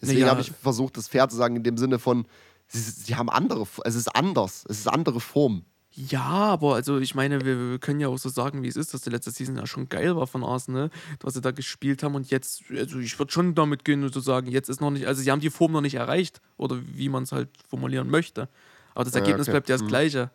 [0.00, 0.26] Deswegen Ja.
[0.28, 2.26] habe ich versucht, das fair zu sagen, in dem Sinne von,
[2.68, 5.64] sie, sie haben andere, es ist anders, es ist andere Form.
[5.98, 8.92] Ja, aber also ich meine, wir, wir können ja auch so sagen, wie es ist,
[8.92, 12.14] dass die letzte Season ja schon geil war von Arsenal, was sie da gespielt haben
[12.14, 15.06] und jetzt, also ich würde schon damit gehen und so sagen, jetzt ist noch nicht,
[15.06, 18.50] also sie haben die Form noch nicht erreicht oder wie man es halt formulieren möchte.
[18.94, 19.52] Aber das Ja, Ergebnis okay.
[19.52, 19.88] bleibt ja das Mhm.
[19.88, 20.30] gleiche.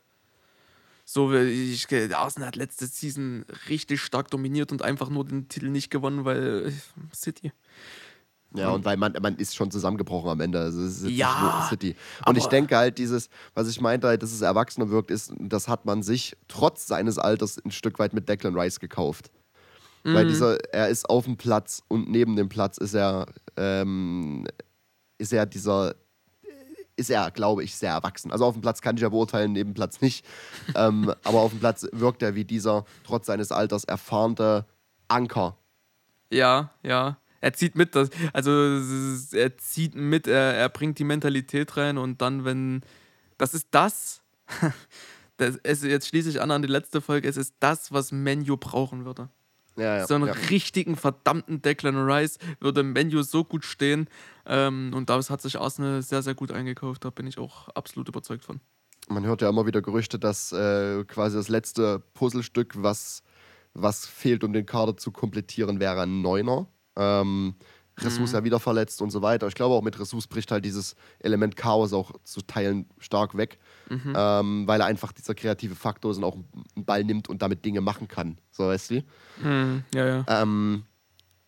[1.06, 5.92] So, ich, Arsenal hat letzte Season richtig stark dominiert und einfach nur den Titel nicht
[5.92, 6.74] gewonnen, weil
[7.14, 7.52] City.
[8.54, 10.60] Ja, und weil man, man ist schon zusammengebrochen am Ende.
[10.60, 11.96] Also es ist Ja, City.
[12.26, 15.68] Und ich denke halt, dieses, was ich meinte, halt, dass es erwachsener wirkt, ist, das
[15.68, 19.32] hat man sich trotz seines Alters ein Stück weit mit Declan Rice gekauft.
[20.04, 24.48] Weil dieser, er ist auf dem Platz und neben dem Platz ist er, ähm,
[25.20, 25.96] ist er dieser,
[26.96, 28.32] ist er, glaube ich, sehr erwachsen.
[28.32, 30.26] Also auf dem Platz kann ich ja beurteilen, neben Platz nicht.
[30.76, 34.66] ähm, aber auf dem Platz wirkt er wie dieser, trotz seines Alters, erfahrene
[35.08, 35.58] Anker.
[36.32, 37.18] Ja, ja.
[37.42, 41.98] Er zieht mit, das, also ist- er zieht mit, er, er bringt die Mentalität rein
[41.98, 42.82] und dann, wenn,
[43.38, 44.22] das ist das,
[45.38, 48.58] das es, jetzt schließe ich an an die letzte Folge, es ist das, was Menu
[48.58, 49.30] brauchen würde.
[49.78, 50.34] Ja, ja, so einen ja.
[50.34, 54.08] richtigen, verdammten Declan Rice würde Menu so gut stehen
[54.46, 58.10] ähm, und daraus hat sich Arsenal sehr, sehr gut eingekauft, da bin ich auch absolut
[58.10, 58.60] überzeugt von.
[59.08, 63.24] Man hört ja immer wieder Gerüchte, dass äh, quasi das letzte Puzzlestück, was,
[63.74, 66.68] was fehlt, um den Kader zu komplettieren, wäre ein Neuner.
[66.96, 67.56] Ähm,
[68.00, 68.38] Ressus Mhm.
[68.38, 69.48] ja wieder verletzt und so weiter.
[69.48, 73.60] Ich glaube, auch mit Ressus bricht halt dieses Element Chaos auch zu Teilen stark weg,
[73.90, 74.14] Mhm.
[74.16, 77.64] ähm, weil er einfach dieser kreative Faktor ist und auch einen Ball nimmt und damit
[77.66, 78.38] Dinge machen kann.
[78.52, 79.04] So, weißt du?
[79.44, 80.26] Mhm, ja, ja.
[80.28, 80.84] Ähm,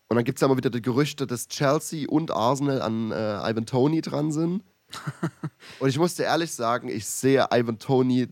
[0.09, 3.49] und dann gibt es ja immer wieder die Gerüchte, dass Chelsea und Arsenal an äh,
[3.49, 4.63] Ivan Tony dran sind.
[5.79, 8.27] und ich muss dir ehrlich sagen, ich sehe Ivan Tony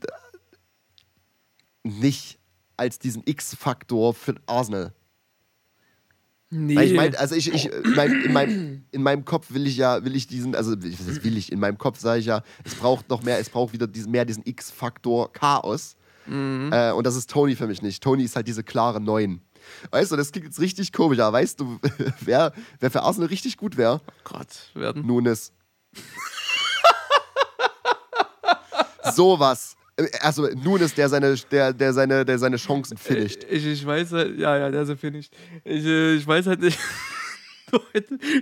[1.83, 2.37] nicht
[2.77, 4.93] als diesen X-Faktor für Arsenal.
[6.53, 6.75] Nee.
[6.75, 10.03] Weil ich meine, also ich, ich mein, in, meinem, in meinem Kopf will ich ja,
[10.03, 13.09] will ich diesen, also was will ich, in meinem Kopf sage ich ja, es braucht
[13.09, 15.95] noch mehr, es braucht wieder diesen, mehr diesen X-Faktor Chaos.
[16.27, 18.03] Äh, und das ist Tony für mich nicht.
[18.03, 19.41] Tony ist halt diese klare Neun.
[19.91, 21.79] Weißt du, das klingt jetzt richtig komisch, aber weißt du,
[22.21, 24.01] wer, wer für Arsenal richtig gut wäre?
[24.23, 25.05] Gott, werden.
[25.05, 25.51] Nunes.
[29.13, 29.75] Sowas.
[30.21, 33.45] Also Nunes, der seine, der, der seine, der seine Chancen finisht.
[33.49, 35.33] Ich, ich weiß halt, ja, ja, der ist ja finished.
[35.63, 36.79] Ich, äh, ich weiß halt nicht.
[37.71, 37.79] Du,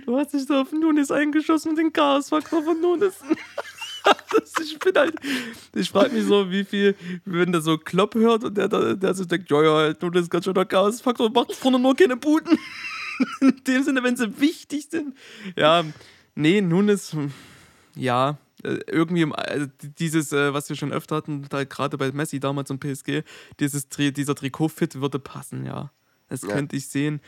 [0.06, 3.14] du hast dich da auf Nunes eingeschossen und den Chaos-Faktor von Nunes.
[4.02, 5.14] Das, ich bin halt,
[5.74, 6.96] ich frage mich so, wie viel,
[7.26, 10.30] wenn der so Klopp hört und der, der, der so denkt, ja, ja, Nunes ist
[10.30, 12.58] ganz schön der Chaos-Faktor macht vorne nur keine Buten.
[13.40, 15.14] In dem Sinne, wenn sie wichtig sind.
[15.54, 15.84] Ja,
[16.34, 17.32] nee, Nunes, hm,
[17.94, 19.66] ja, äh, irgendwie im, also
[19.98, 23.22] dieses, äh, was wir schon öfter hatten, da gerade bei Messi damals und PSG,
[23.58, 25.90] dieses, dieser Trikot-Fit würde passen, ja.
[26.28, 26.48] Das Ja.
[26.48, 27.20] könnte ich sehen.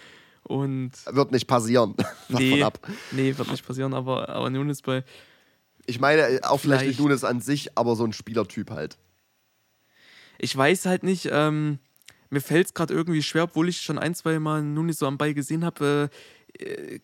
[0.45, 1.95] Und Wird nicht passieren.
[2.29, 2.81] Nee, ab.
[3.13, 5.05] nee, wird nicht passieren, aber, aber nun ist bei.
[5.87, 7.01] Ich meine, äh, auch vielleicht, nicht Vielleicht.
[7.01, 8.99] Nunes an sich, aber so ein Spielertyp halt.
[10.39, 11.79] Ich weiß halt nicht, ähm,
[12.31, 15.19] mir fällt es gerade irgendwie schwer, obwohl ich schon ein, zwei Mal Nunes so am
[15.19, 15.85] Ball gesehen habe.
[15.85, 16.09] Äh, äh,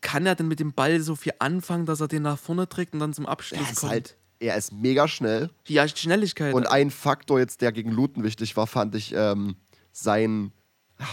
[0.00, 2.94] kann er denn mit dem Ball so viel anfangen, dass er den nach vorne trägt
[2.94, 3.92] und dann zum Abschluss Er ist kommt?
[3.92, 5.50] halt, er ist mega schnell.
[5.66, 6.54] Ja, Schnelligkeit.
[6.54, 9.56] Und ein Faktor jetzt, der gegen Luton wichtig war, fand ich ähm,
[9.92, 10.52] sein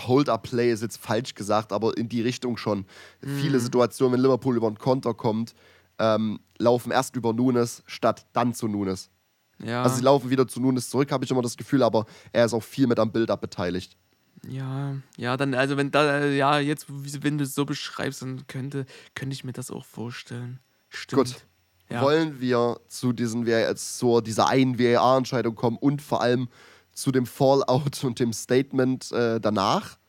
[0.08, 2.86] Hold-up-Play ist jetzt falsch gesagt, aber in die Richtung schon.
[3.21, 5.54] Viele Situationen, wenn Liverpool über einen Konter kommt,
[6.00, 9.10] ähm, laufen erst über Nunes statt dann zu Nunes.
[9.63, 9.84] ja.
[9.84, 12.54] Also sie laufen wieder zu Nunes zurück, habe ich immer das Gefühl, aber er ist
[12.54, 13.95] auch viel mit am Build-up beteiligt.
[14.47, 18.86] Ja, ja, dann, also wenn da, ja, jetzt, wenn du es so beschreibst, dann könnte,
[19.13, 20.60] könnte ich mir das auch vorstellen.
[20.89, 21.34] Stimmt.
[21.34, 21.45] Gut.
[21.89, 22.01] Ja.
[22.01, 26.49] Wollen wir zu diesen, zu dieser einen VAR-Entscheidung kommen und vor allem
[26.91, 29.99] zu dem Fallout und dem Statement äh, danach?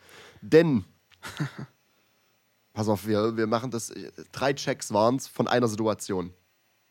[0.40, 0.84] Denn,
[2.72, 6.32] pass auf, wir, wir machen das, äh, drei Checks waren es von einer Situation.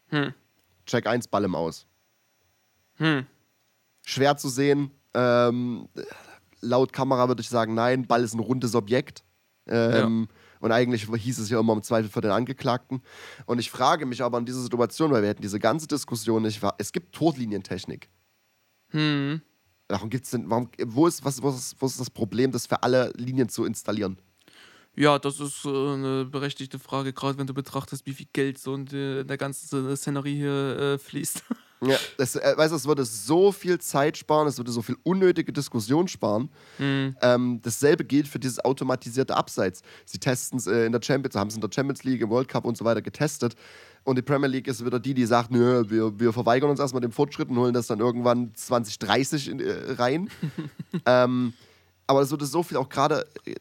[0.10, 0.34] Hm.
[0.86, 1.88] Check 1, Ball im Aus.
[2.98, 3.26] Hm.
[4.06, 4.92] Schwer zu sehen.
[5.16, 5.90] Ähm,
[6.66, 9.24] laut Kamera würde ich sagen, nein, Ball ist ein rundes Objekt.
[9.68, 10.28] Ähm,
[10.60, 13.02] Und eigentlich hieß es ja immer im Zweifel für den Angeklagten.
[13.46, 16.62] Und ich frage mich aber in dieser Situation, weil wir hätten diese ganze Diskussion nicht,
[16.78, 18.10] es gibt Torlinientechnik.
[18.90, 19.42] Hm.
[19.88, 22.82] Warum gibt's denn, warum, wo ist, was, wo ist, wo ist das Problem, das für
[22.82, 24.18] alle Linien zu installieren?
[24.96, 28.74] Ja, das ist äh, eine berechtigte Frage, gerade wenn du betrachtest, wie viel Geld so
[28.74, 31.44] in, die, in der ganzen Szenerie hier äh, fließt.
[31.82, 34.98] Ja, das, äh, weißt du, es würde so viel Zeit sparen, es würde so viel
[35.04, 36.50] unnötige Diskussion sparen.
[37.22, 39.82] Ähm, dasselbe gilt für dieses automatisierte Abseits.
[40.06, 42.48] Sie testen es äh, in der Champions, haben es in der Champions League, im World
[42.48, 43.56] Cup und so weiter getestet.
[44.04, 47.02] Und die Premier League ist wieder die, die sagt, nö, wir, wir verweigern uns erstmal
[47.02, 50.30] dem Fortschritt und holen das dann irgendwann 2030 in, äh, rein.
[51.06, 51.54] ähm,
[52.08, 53.56] aber es würde so viel auch gerade äh,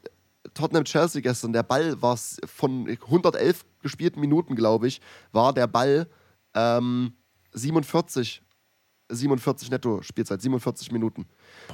[0.53, 5.01] Tottenham-Chelsea gestern, der Ball war von 111 gespielten Minuten, glaube ich,
[5.33, 6.07] war der Ball
[6.55, 7.15] ähm,
[7.55, 8.43] 47,
[9.09, 11.27] 47 Netto-Spielzeit, 47 Minuten.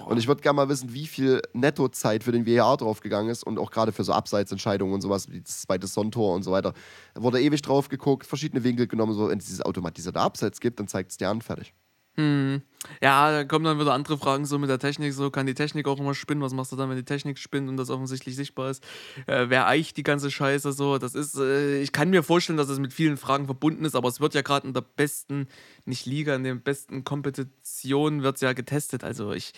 [0.06, 3.58] Und ich würde gerne mal wissen, wie viel Nettozeit für den VAR draufgegangen ist und
[3.58, 6.74] auch gerade für so Abseitsentscheidungen und sowas, wie das zweite Sontor und so weiter.
[7.14, 10.88] Wurde ewig drauf geguckt, verschiedene Winkel genommen, so wenn es dieses automatisierte Abseits gibt, dann
[10.88, 11.72] zeigt es dir an, fertig.
[12.16, 12.62] Hm.
[13.02, 15.12] Ja, da kommen dann wieder andere Fragen so mit der Technik.
[15.12, 16.42] So kann die Technik auch immer spinnen.
[16.42, 18.82] Was machst du dann, wenn die Technik spinnt und das offensichtlich sichtbar ist?
[19.26, 20.98] Äh, wer eicht die ganze Scheiße so?
[20.98, 24.08] Das ist, äh, ich kann mir vorstellen, dass es mit vielen Fragen verbunden ist, aber
[24.08, 25.46] es wird ja gerade in der besten,
[25.84, 29.04] nicht Liga, in der besten Kompetition wird es ja getestet.
[29.04, 29.52] Also ich,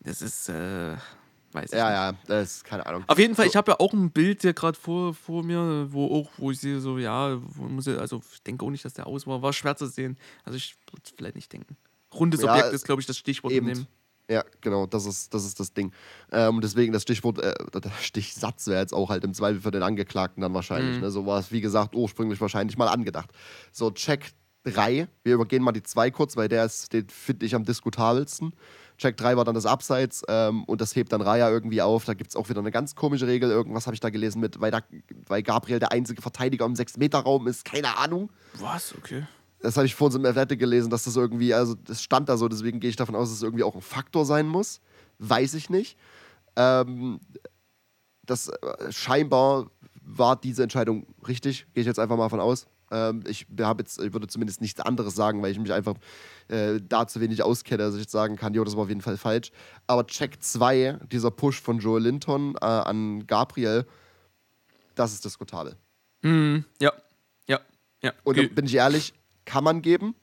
[0.00, 0.96] das ist, äh,
[1.52, 2.28] weiß ich Ja, nicht.
[2.28, 3.04] ja, das ist keine Ahnung.
[3.06, 5.88] Auf jeden Fall, So- ich habe ja auch ein Bild hier gerade vor, vor mir,
[5.90, 8.94] wo auch, wo ich sehe, so, ja, muss ich, also ich denke auch nicht, dass
[8.94, 9.42] der aus war.
[9.42, 10.16] War schwer zu sehen.
[10.44, 11.76] Also ich würde vielleicht nicht denken.
[12.18, 13.52] Rundes Ja, Objekt ist, glaube ich, das Stichwort.
[13.52, 13.86] Eben.
[14.30, 15.90] Ja, genau, das ist das, ist das Ding.
[16.30, 19.82] Ähm, deswegen das Stichwort, äh, der Stichsatz wäre jetzt auch halt im Zweifel für den
[19.82, 20.96] Angeklagten dann wahrscheinlich.
[20.96, 21.02] Mhm.
[21.02, 21.10] Ne?
[21.10, 23.30] So war es, wie gesagt, ursprünglich wahrscheinlich mal angedacht.
[23.72, 24.32] So, Check
[24.64, 28.52] 3, wir übergehen mal die 2 kurz, weil der ist, den finde ich am diskutabelsten.
[28.98, 32.04] Check 3 war dann das Abseits ähm, und das hebt dann Raya irgendwie auf.
[32.04, 33.50] Da gibt es auch wieder eine ganz komische Regel.
[33.50, 34.80] Irgendwas habe ich da gelesen mit, weil, da,
[35.26, 37.64] weil Gabriel der einzige Verteidiger im 6-Meter-Raum ist.
[37.64, 38.30] Keine Ahnung.
[38.58, 38.94] Was?
[38.98, 39.24] Okay.
[39.60, 42.36] Das habe ich vor uns im Athletic gelesen, dass das irgendwie, also das stand da
[42.36, 44.80] so, deswegen gehe ich davon aus, dass es irgendwie auch ein Faktor sein muss.
[45.18, 45.96] Weiß ich nicht.
[46.56, 47.18] Ähm,
[48.24, 49.70] das äh, scheinbar
[50.02, 52.66] war diese Entscheidung richtig, gehe ich jetzt einfach mal von aus.
[52.90, 55.94] Ähm, ich, hab jetzt, ich würde zumindest nichts anderes sagen, weil ich mich einfach
[56.48, 59.02] äh, da zu wenig auskenne, dass ich jetzt sagen kann, jo, das war auf jeden
[59.02, 59.50] Fall falsch.
[59.86, 63.86] Aber Check 2, dieser Push von Joel Linton äh, an Gabriel,
[64.94, 65.76] das ist diskutabel.
[66.22, 66.64] Mhm.
[66.80, 66.92] Ja.
[67.46, 67.60] Ja.
[68.02, 68.12] Ja.
[68.24, 68.48] Und Okay.
[68.48, 69.12] da bin ich ehrlich,
[69.48, 70.14] kann man geben.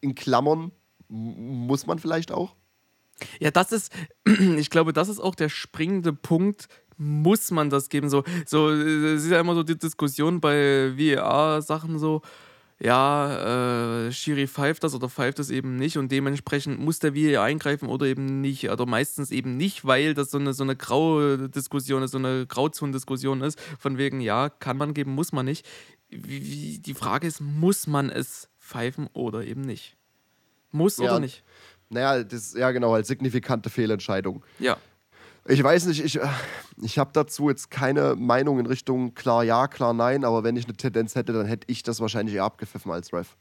[0.00, 0.70] In Klammern
[1.08, 2.54] muss man vielleicht auch.
[3.40, 3.92] Ja, das ist,
[4.56, 6.68] ich glaube, das ist auch der springende Punkt.
[6.96, 8.08] Muss man das geben?
[8.08, 12.22] So, so äh, es ist ja immer so die Diskussion bei VAR-Sachen so,
[12.78, 17.42] ja, äh, Schiri pfeift das oder pfeift das eben nicht und dementsprechend muss der VAR
[17.42, 18.70] eingreifen oder eben nicht.
[18.70, 22.46] Oder meistens eben nicht, weil das so eine, so eine graue Diskussion ist, so eine
[22.46, 25.66] Grauzonendiskussion ist, von wegen, ja, kann man geben, muss man nicht.
[26.10, 29.96] Wie, wie, die Frage ist, muss man es pfeifen oder eben nicht?
[30.72, 31.04] Muss Ja.
[31.04, 31.44] oder nicht?
[31.88, 34.44] Naja, das ja genau, als signifikante Fehlentscheidung.
[34.58, 34.76] Ja.
[35.46, 36.20] Ich weiß nicht, ich,
[36.82, 40.66] ich habe dazu jetzt keine Meinung in Richtung klar ja, klar nein, aber wenn ich
[40.66, 43.36] eine Tendenz hätte, dann hätte ich das wahrscheinlich eher abgepfiffen als Ref.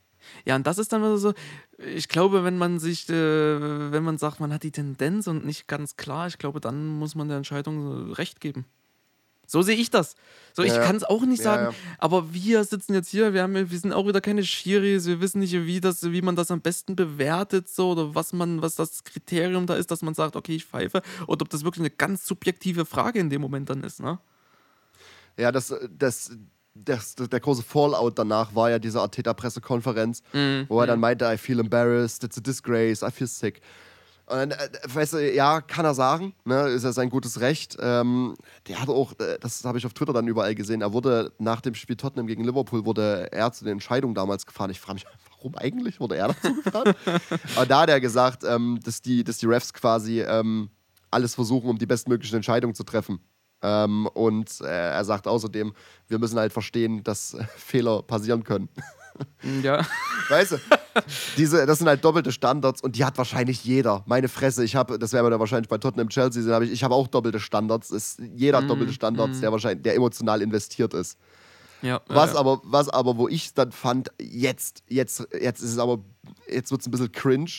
[0.46, 1.34] Ja, und das ist dann so,
[1.78, 5.68] ich glaube, wenn man sich, äh, wenn man sagt, man hat die Tendenz und nicht
[5.68, 8.66] ganz klar, ich glaube, dann muss man der Entscheidung Recht geben.
[9.52, 10.16] So sehe ich das.
[10.54, 11.92] So, ich Ja, kann es auch nicht ja, sagen, ja.
[11.98, 15.22] aber wir sitzen jetzt hier, wir, haben, ja- wir sind auch wieder keine Schiris, wir
[15.22, 18.76] wissen nicht, wie, das, wie man das am besten bewertet, so, oder was man, was
[18.76, 21.90] das Kriterium da ist, dass man sagt, okay, ich pfeife, oder ob das wirklich eine
[21.90, 24.20] ganz subjektive Frage in dem Moment dann ist, ne?
[25.38, 26.32] Ja, das, das,
[26.76, 30.22] das, der große Fallout danach war ja diese Arteta-Pressekonferenz,
[30.68, 33.62] wo er dann meinte, I feel embarrassed, it's a disgrace, I feel sick.
[34.30, 37.78] Und dann, äh, weißt du, ja, kann er sagen, ne, ist ja sein gutes Recht.
[37.80, 38.36] Ähm,
[38.68, 41.62] der hat auch, äh, das habe ich auf Twitter dann überall gesehen, er wurde nach
[41.62, 44.70] dem Spiel Tottenham gegen Liverpool, wurde er zu den Entscheidungen damals gefahren.
[44.70, 45.06] Ich frage mich,
[45.38, 46.00] warum eigentlich?
[46.00, 46.96] Wurde er dazu gefragt?
[47.56, 50.70] Aber da hat er gesagt, ähm, dass, die, dass die Refs quasi ähm,
[51.10, 53.20] alles versuchen, um die bestmögliche Entscheidung zu treffen.
[53.62, 55.74] Ähm, und äh, er sagt außerdem,
[56.08, 58.70] wir müssen halt verstehen, dass äh, Fehler passieren können.
[59.64, 59.86] Ja.
[60.30, 60.58] Weißt du,
[61.38, 64.04] diese, das sind halt doppelte Standards und die hat wahrscheinlich jeder.
[64.06, 66.72] Meine Fresse, ich habe, das werden wir da wahrscheinlich bei Tottenham Chelsea sehen, hab ich,
[66.72, 67.90] ich habe auch doppelte Standards.
[67.92, 71.18] Ist, jeder hat Mm, doppelte Standards, der wahrscheinlich, der emotional investiert ist.
[71.82, 75.78] ja Was ja, aber, was aber, wo ich dann fand, jetzt, jetzt, jetzt ist es
[75.80, 76.00] aber,
[76.50, 77.52] jetzt wird es ein bisschen cringe,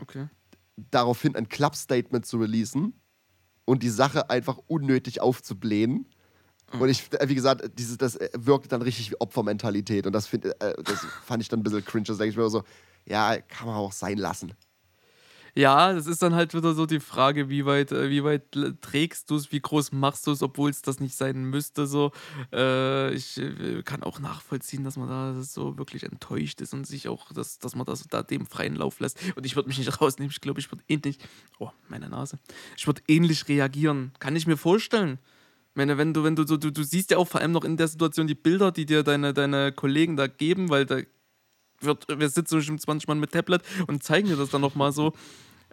[0.00, 0.28] Okay.
[0.76, 2.92] daraufhin ein Club-Statement zu releasen
[3.64, 6.06] und die Sache einfach unnötig aufzublähen.
[6.72, 10.06] Und ich, wie gesagt, diese, das äh, wirkt dann richtig wie Opfermentalität.
[10.06, 12.04] Und das, find, äh, das fand ich dann ein bisschen cringe.
[12.04, 12.64] Das denke ich mir so,
[13.04, 14.52] ja, kann man auch sein lassen.
[15.54, 18.42] Ja, das ist dann halt wieder so die Frage, wie weit, äh, wie weit
[18.82, 21.86] trägst du es, wie groß machst du es, obwohl es das nicht sein müsste.
[21.86, 22.12] So,
[22.52, 27.08] äh, ich äh, kann auch nachvollziehen, dass man da so wirklich enttäuscht ist und sich
[27.08, 29.18] auch, dass, dass man das da dem freien Lauf lässt.
[29.34, 30.30] Und ich würde mich nicht rausnehmen.
[30.30, 31.18] Ich glaube, ich würde ähnlich,
[31.58, 32.38] oh, meine Nase,
[32.76, 34.12] ich würde ähnlich reagieren.
[34.18, 35.18] Kann ich mir vorstellen.
[35.76, 37.76] Meine, wenn du, wenn du so, du, du siehst ja auch vor allem noch in
[37.76, 41.00] der Situation die Bilder, die dir deine, deine Kollegen da geben, weil da
[41.80, 45.12] wird, wir sitzen bestimmt 20 Mann mit Tablet und zeigen dir das dann nochmal so.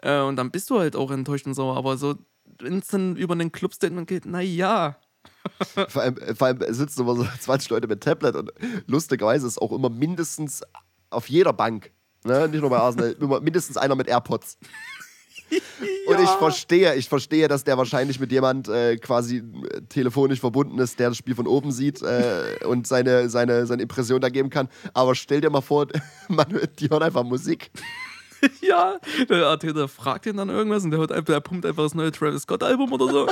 [0.02, 1.78] Äh, und dann bist du halt auch enttäuscht und sauer.
[1.78, 2.16] Aber so,
[2.58, 4.98] wenn es dann über einen Clubstatement geht, naja.
[5.88, 8.52] Vor allem, vor allem sitzen immer so 20 Leute mit Tablet und
[8.86, 10.62] lustigerweise ist auch immer mindestens
[11.08, 11.92] auf jeder Bank,
[12.24, 14.58] ne, nicht nur bei Arsenal, immer mindestens einer mit AirPods.
[16.06, 20.78] Und ich verstehe, ich verstehe, dass der wahrscheinlich mit jemand äh, quasi äh, telefonisch verbunden
[20.78, 24.50] ist, der das Spiel von oben sieht äh, und seine, seine, seine Impression da geben
[24.50, 24.68] kann.
[24.94, 25.86] Aber stell dir mal vor,
[26.28, 26.46] man,
[26.78, 27.70] die hören einfach Musik.
[28.60, 31.94] ja, der Arteta fragt ihn dann irgendwas und der, hört, einfach- der pumpt einfach das
[31.94, 33.26] neue Travis Scott-Album oder so.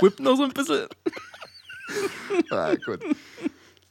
[0.00, 0.86] Whippt noch so ein bisschen.
[2.50, 3.00] Ah, gut.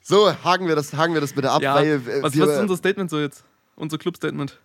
[0.02, 2.54] So, haken wir das, haken wir das bitte ab, Ja, weil äh, was, wir, was
[2.54, 3.44] ist unser Statement so jetzt?
[3.76, 4.58] Unser Clubstatement.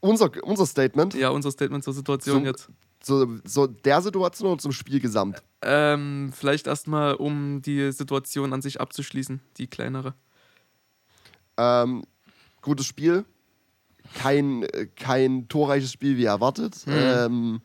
[0.00, 2.68] Unser, unser Statement Ja, unser Statement zur Situation Zum- jetzt.
[3.00, 5.42] zu so der Situation oder zum Spiel gesamt?
[5.62, 10.14] Ähm, vielleicht erstmal, um die Situation an sich abzuschließen, die kleinere.
[11.56, 12.04] Ähm,
[12.62, 13.24] gutes Spiel.
[14.14, 16.84] Kein, kein torreiches Spiel wie erwartet.
[16.88, 17.60] Ähm,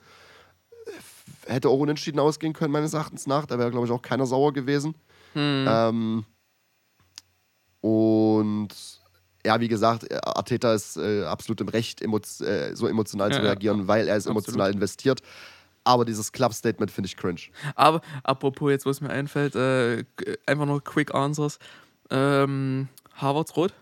[0.85, 3.45] f- hätte auch unentschieden ausgehen können, meines Erachtens nach.
[3.45, 4.95] Da wäre, glaube ich, auch keiner sauer gewesen.
[5.35, 6.25] Ähm,
[7.81, 8.69] und
[9.45, 13.35] ja, wie gesagt, äh, Arteta ist äh, absolut im Recht, emo äh, so emotional Ja,
[13.37, 14.45] zu ja, reagieren, weil er ist absolut.
[14.47, 15.21] emotional investiert.
[15.83, 17.41] Aber dieses Club-Statement finde ich cringe.
[17.75, 20.03] Aber apropos, jetzt, wo es mir einfällt, äh,
[20.47, 21.59] einfach noch Quick Answers.
[22.09, 23.73] Ähm, Harvards rot,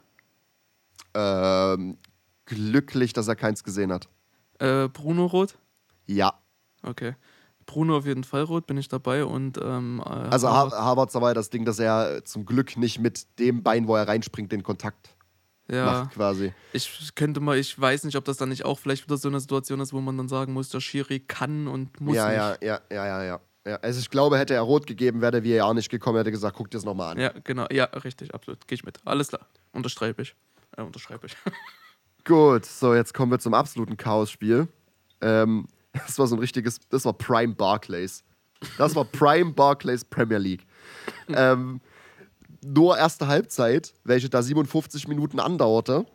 [1.15, 1.97] Ähm,
[2.45, 4.07] glücklich, dass er keins gesehen hat.
[4.59, 5.55] äh, Bruno rot.
[6.05, 6.33] Ja.
[6.83, 7.15] Okay.
[7.65, 9.23] Bruno auf jeden Fall rot, bin ich dabei.
[9.25, 12.99] Und ähm, äh, Also Harvard- Har Harvards dabei das Ding, dass er zum Glück nicht
[12.99, 15.12] mit dem Bein, wo er reinspringt, den Kontakt
[15.69, 16.53] ja, macht quasi.
[16.73, 19.39] ich könnte mal, ich weiß nicht, ob das dann nicht auch vielleicht wieder so eine
[19.39, 22.63] Situation ist, wo man dann sagen muss, der Schiri kann und muss Ja, nicht.
[22.63, 23.75] ja, ja, ja, ja, ja.
[23.77, 26.69] Also ich glaube, hätte er rot gegeben, wäre der VAR nicht gekommen, hätte gesagt, guck
[26.69, 27.19] dir das nochmal an.
[27.19, 27.65] Ja, genau.
[27.71, 28.67] Ja, richtig, absolut.
[28.67, 28.99] Gehe ich mit.
[29.05, 29.47] Alles klar.
[29.71, 30.35] Unterschreibe ich.
[30.75, 31.35] Äh, unterschreibe ich.
[32.25, 34.67] Gut, so jetzt kommen wir zum absoluten Chaos-Spiel.
[35.21, 38.23] Ähm, das war so ein richtiges, das war Prime Barclays.
[38.77, 40.65] Das war Prime Barclays Premier League.
[41.29, 41.79] Ähm,
[42.63, 46.05] nur erste Halbzeit, welche da 57 Minuten andauerte.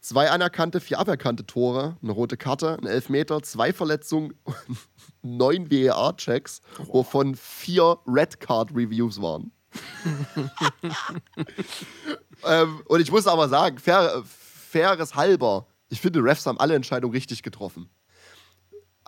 [0.00, 4.32] Zwei anerkannte, vier aberkannte Tore, eine rote Karte, ein Elfmeter, zwei Verletzungen,
[5.22, 9.52] neun VAR-Checks, wovon vier Red Card Reviews waren.
[12.44, 17.12] ähm, und ich muss aber sagen, fair, faires halber, ich finde, Refs haben alle Entscheidungen
[17.12, 17.90] richtig getroffen.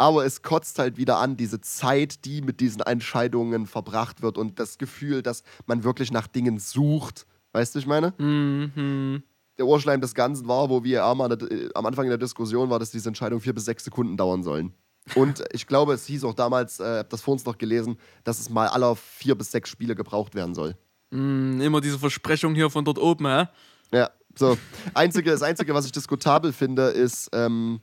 [0.02, 4.58] Aber es kotzt halt wieder an, diese Zeit, die mit diesen Entscheidungen verbracht wird und
[4.58, 7.24] das Gefühl, dass man wirklich nach Dingen sucht.
[7.52, 8.12] Weißt du, ich meine?
[8.18, 9.22] mhm.
[9.58, 13.08] Der Ohrschleim des Ganzen war, wo wir am Anfang in der Diskussion war, dass diese
[13.08, 14.74] Entscheidungen vier bis sechs Sekunden dauern sollen.
[15.14, 18.40] Und ich glaube, es hieß auch damals, äh, hab das vor uns noch gelesen, dass
[18.40, 20.76] es mal aller vier bis sechs Spiele gebraucht werden soll.
[21.10, 23.44] Mm, immer diese Versprechung hier von dort oben, hä?
[23.92, 24.58] Ja, so.
[24.94, 27.80] Einzige, das Einzige, was ich diskutabel finde, ist, ähm,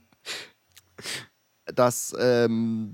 [1.76, 2.93] dass ähm,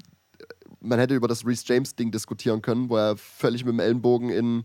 [0.80, 4.63] man hätte über das Reese James-Ding diskutieren können, wo er völlig mit dem Ellenbogen in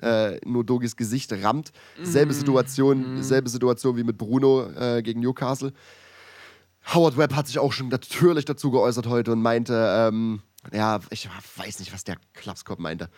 [0.00, 1.70] äh, nur Dogis Gesicht rammt.
[2.02, 5.72] Selbe Situation, selbe Situation wie mit Bruno äh, gegen Newcastle.
[6.92, 10.42] Howard Webb hat sich auch schon natürlich dazu geäußert heute und meinte, ähm,
[10.72, 13.08] ja, ich weiß nicht, was der Klapskopf meinte.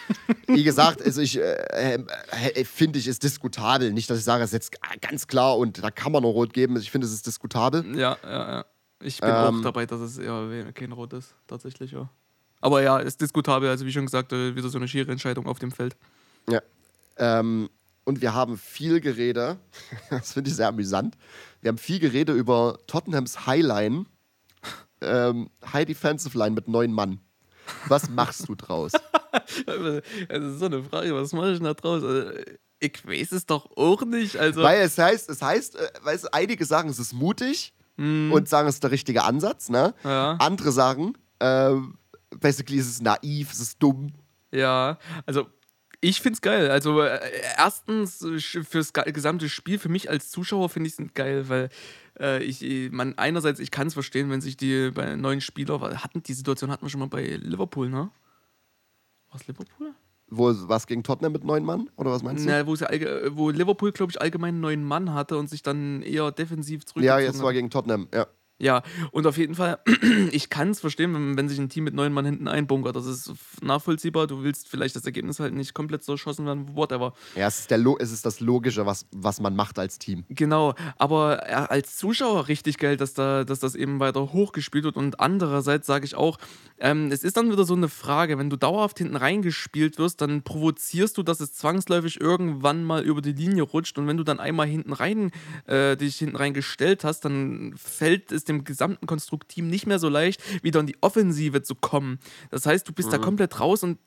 [0.46, 3.92] Wie gesagt, also ich äh, äh, finde ich, ist diskutabel.
[3.92, 6.52] Nicht, dass ich sage, es ist jetzt ganz klar und da kann man noch rot
[6.52, 6.76] geben.
[6.76, 7.84] Ich finde, es ist diskutabel.
[7.96, 8.64] Ja, ja, ja.
[9.02, 9.36] Ich bin Ähm.
[9.36, 12.08] auch dabei, dass es eher kein Rot ist, tatsächlich, ja.
[12.60, 15.58] Aber ja, ist diskutabel, also wie schon gesagt, äh, wieder so eine schiere Entscheidung auf
[15.58, 15.96] dem Feld.
[16.48, 16.62] Ja.
[17.18, 17.68] Ähm,
[18.04, 19.58] und wir haben viel Gerede,
[20.10, 21.16] das finde ich sehr amüsant,
[21.60, 24.06] wir haben viel Gerede über Tottenhams Highline,
[25.02, 27.20] ähm, High Defensive Line mit neun Mann.
[27.88, 28.92] Was machst du draus?
[29.66, 32.02] Also, das ist so eine Frage, was mache ich da draus?
[32.02, 32.30] Also,
[32.80, 34.36] ich weiß es doch auch nicht.
[34.38, 38.48] Also, Weil es heißt, es heißt, äh, weißt, du, einige sagen, es ist mutig und
[38.48, 39.94] sagen, es ist der richtige Ansatz, ne?
[40.04, 40.36] Ja.
[40.38, 41.72] Andere sagen, äh,
[42.38, 44.12] basically ist es naiv, es ist dumm.
[44.52, 45.46] Ja, also
[46.00, 46.70] ich find's geil.
[46.70, 47.20] Also äh,
[47.56, 48.24] erstens
[48.68, 51.68] fürs gesamte Spiel, für mich als Zuschauer finde ich es geil, weil
[52.20, 56.22] äh, ich, man einerseits, ich kann es verstehen, wenn sich die bei neuen Spieler, hatten
[56.22, 58.10] die Situation hatten wir schon mal bei Liverpool, ne?
[59.32, 59.94] Was Liverpool?
[60.28, 61.88] Wo, was gegen Tottenham mit neun Mann?
[61.96, 62.48] Oder was meinst du?
[62.48, 65.62] Na, wo, sie allge- wo Liverpool, glaube ich, allgemein einen neuen Mann hatte und sich
[65.62, 67.42] dann eher defensiv ja, zurückgezogen jetzt hat.
[67.44, 68.26] war gegen Tottenham, ja.
[68.58, 69.78] Ja, und auf jeden Fall,
[70.32, 72.96] ich kann es verstehen, wenn, wenn sich ein Team mit neun Mann hinten einbunkert.
[72.96, 74.26] Das ist nachvollziehbar.
[74.26, 77.12] Du willst vielleicht das Ergebnis halt nicht komplett zerschossen werden, whatever.
[77.34, 80.24] Ja, es ist, der Lo es ist das Logische, was, was man macht als Team.
[80.30, 84.96] Genau, aber als Zuschauer richtig geil, dass, da, dass das eben weiter hochgespielt wird.
[84.96, 86.38] Und andererseits sage ich auch,
[86.78, 90.42] ähm, es ist dann wieder so eine Frage, wenn du dauerhaft hinten reingespielt wirst, dann
[90.42, 93.98] provozierst du, dass es zwangsläufig irgendwann mal über die Linie rutscht.
[93.98, 95.30] Und wenn du dann einmal hinten rein,
[95.66, 100.42] äh, dich hinten reingestellt hast, dann fällt es dem gesamten Konstruktteam nicht mehr so leicht,
[100.62, 102.18] wieder in die Offensive zu kommen.
[102.50, 103.98] Das heißt, du bist da komplett raus und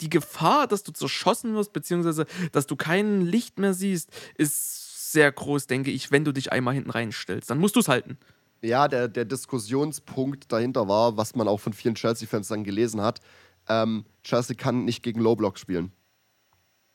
[0.00, 5.30] die Gefahr, dass du zerschossen wirst, beziehungsweise dass du kein Licht mehr siehst, ist sehr
[5.30, 7.48] groß, denke ich, wenn du dich einmal hinten reinstellst.
[7.48, 8.18] Dann musst du es halten.
[8.60, 13.20] Ja, der, der Diskussionspunkt dahinter war, was man auch von vielen Chelsea-Fans dann gelesen hat.
[13.68, 15.92] Ähm, Chelsea kann nicht gegen Low-Block spielen.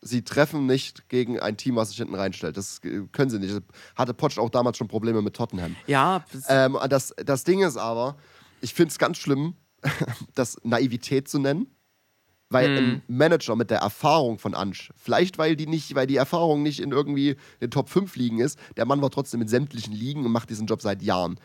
[0.01, 2.55] Sie treffen nicht gegen ein Team, was sich hinten reinstellt.
[2.57, 3.55] Das äh, können sie nicht.
[3.95, 5.75] Hatte Potsch auch damals schon Probleme mit Tottenham.
[5.87, 8.15] Ja, das- Ähm, das, das Ding ist aber,
[8.61, 9.55] ich finde es ganz schlimm,
[10.35, 11.67] das Naivität zu nennen.
[12.51, 16.63] Weil ein Manager mit der Erfahrung von Ansch, vielleicht weil die nicht, weil die Erfahrung
[16.63, 20.25] nicht in irgendwie den Top 5 Ligen ist, der Mann war trotzdem in sämtlichen Ligen
[20.25, 21.39] und macht diesen Job seit Jahren.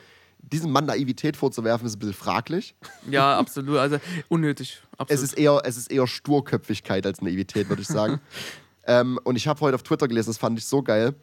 [0.52, 2.74] Diesem Mann Naivität vorzuwerfen, ist ein bisschen fraglich.
[3.10, 3.78] ja, absolut.
[3.78, 4.82] Also unnötig.
[4.98, 5.10] Absolut.
[5.10, 8.20] Es ist eher, es ist eher Sturköpfigkeit als Naivität, würde ich sagen.
[8.86, 11.14] ähm, und ich habe heute auf Twitter gelesen, das fand ich so geil.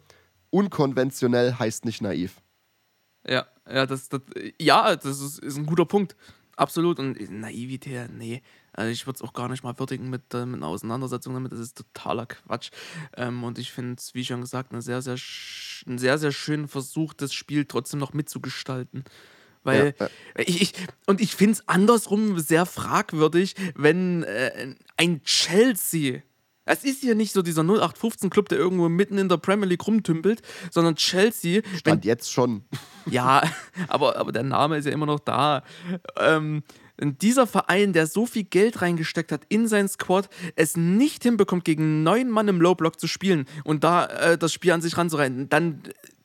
[0.50, 2.42] Unkonventionell heißt nicht naiv.
[3.26, 4.20] ja, ja, das, das,
[4.60, 6.16] ja, das ist, ist ein guter Punkt.
[6.56, 6.98] Absolut.
[6.98, 8.42] Und Naivität, nee.
[8.72, 11.52] Also ich würde es auch gar nicht mal würdigen mit, äh, mit einer Auseinandersetzung damit.
[11.52, 12.70] Das ist totaler Quatsch.
[13.16, 16.32] Ähm, und ich finde es, wie schon gesagt, eine sehr, sehr, sch- ein sehr, sehr
[16.32, 19.04] schönen Versuch, das Spiel trotzdem noch mitzugestalten.
[19.64, 20.08] Weil Ja,
[20.38, 20.72] ich, ich,
[21.06, 26.22] und ich finde es andersrum sehr fragwürdig, wenn äh, ein Chelsea,
[26.64, 30.42] es ist hier nicht so dieser 0815-Club, der irgendwo mitten in der Premier League rumtümpelt,
[30.70, 32.64] sondern Chelsea, wenn Stand jetzt schon.
[33.06, 33.42] ja,
[33.88, 35.62] aber, aber der Name ist ja immer noch da.
[36.18, 36.62] Ähm,
[37.02, 41.64] und dieser Verein, der so viel Geld reingesteckt hat in seinen Squad, es nicht hinbekommt,
[41.64, 45.48] gegen neun Mann im Low-Block zu spielen und da äh, das Spiel an sich ranzureiten,
[45.48, 45.82] dann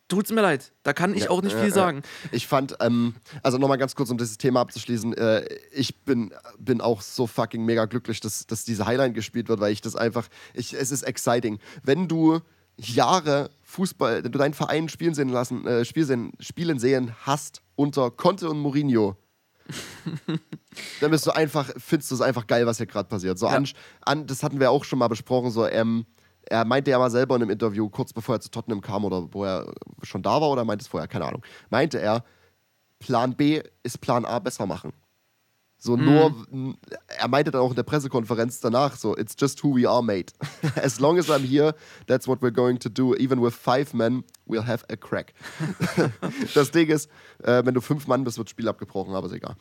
[0.08, 0.72] tut's mir leid.
[0.84, 1.74] Da kann ich auch nicht Ja, viel ja.
[1.74, 2.02] sagen.
[2.32, 6.82] Ich fand, ähm, also nochmal ganz kurz, um dieses Thema abzuschließen, äh, ich bin, bin
[6.82, 10.28] auch so fucking mega glücklich, dass, dass diese Highline gespielt wird, weil ich das einfach,
[10.54, 11.60] ich, es ist exciting.
[11.84, 12.40] Wenn du
[12.78, 18.12] Jahre Fußball, wenn du deinen Verein spielen sehen lassen, äh, spielen, spielen sehen hast unter
[18.12, 19.18] Conte und Mourinho,
[21.02, 23.38] dann bist du einfach, findest du es einfach geil, was hier gerade passiert.
[23.38, 23.54] So Ja.
[23.54, 23.68] an,
[24.02, 26.06] an, das hatten wir auch schon mal besprochen, so, ähm,
[26.50, 29.34] er meinte ja mal selber in einem Interview, kurz bevor er zu Tottenham kam oder
[29.34, 32.24] wo er schon da war oder meinte es vorher, keine Ahnung, meinte er,
[33.00, 34.94] Plan B ist Plan A besser machen.
[35.80, 36.34] So nur,
[37.08, 40.34] er meinte dann auch in der Pressekonferenz danach so, it's just who we are, mate.
[40.76, 41.76] As long as I'm here,
[42.08, 43.16] that's what we're going to do.
[43.16, 45.34] Even with five men, we'll have a crack.
[46.56, 47.10] das Ding ist,
[47.44, 49.56] äh, wenn du fünf Mann bist, wird das Spiel abgebrochen, aber ist egal.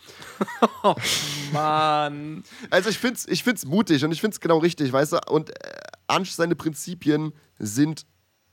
[1.52, 2.44] Mann.
[2.70, 5.18] Also ich find's, ich find's mutig und ich find's genau richtig, weißt du?
[5.28, 8.06] Und äh, Ansch, seine Prinzipien sind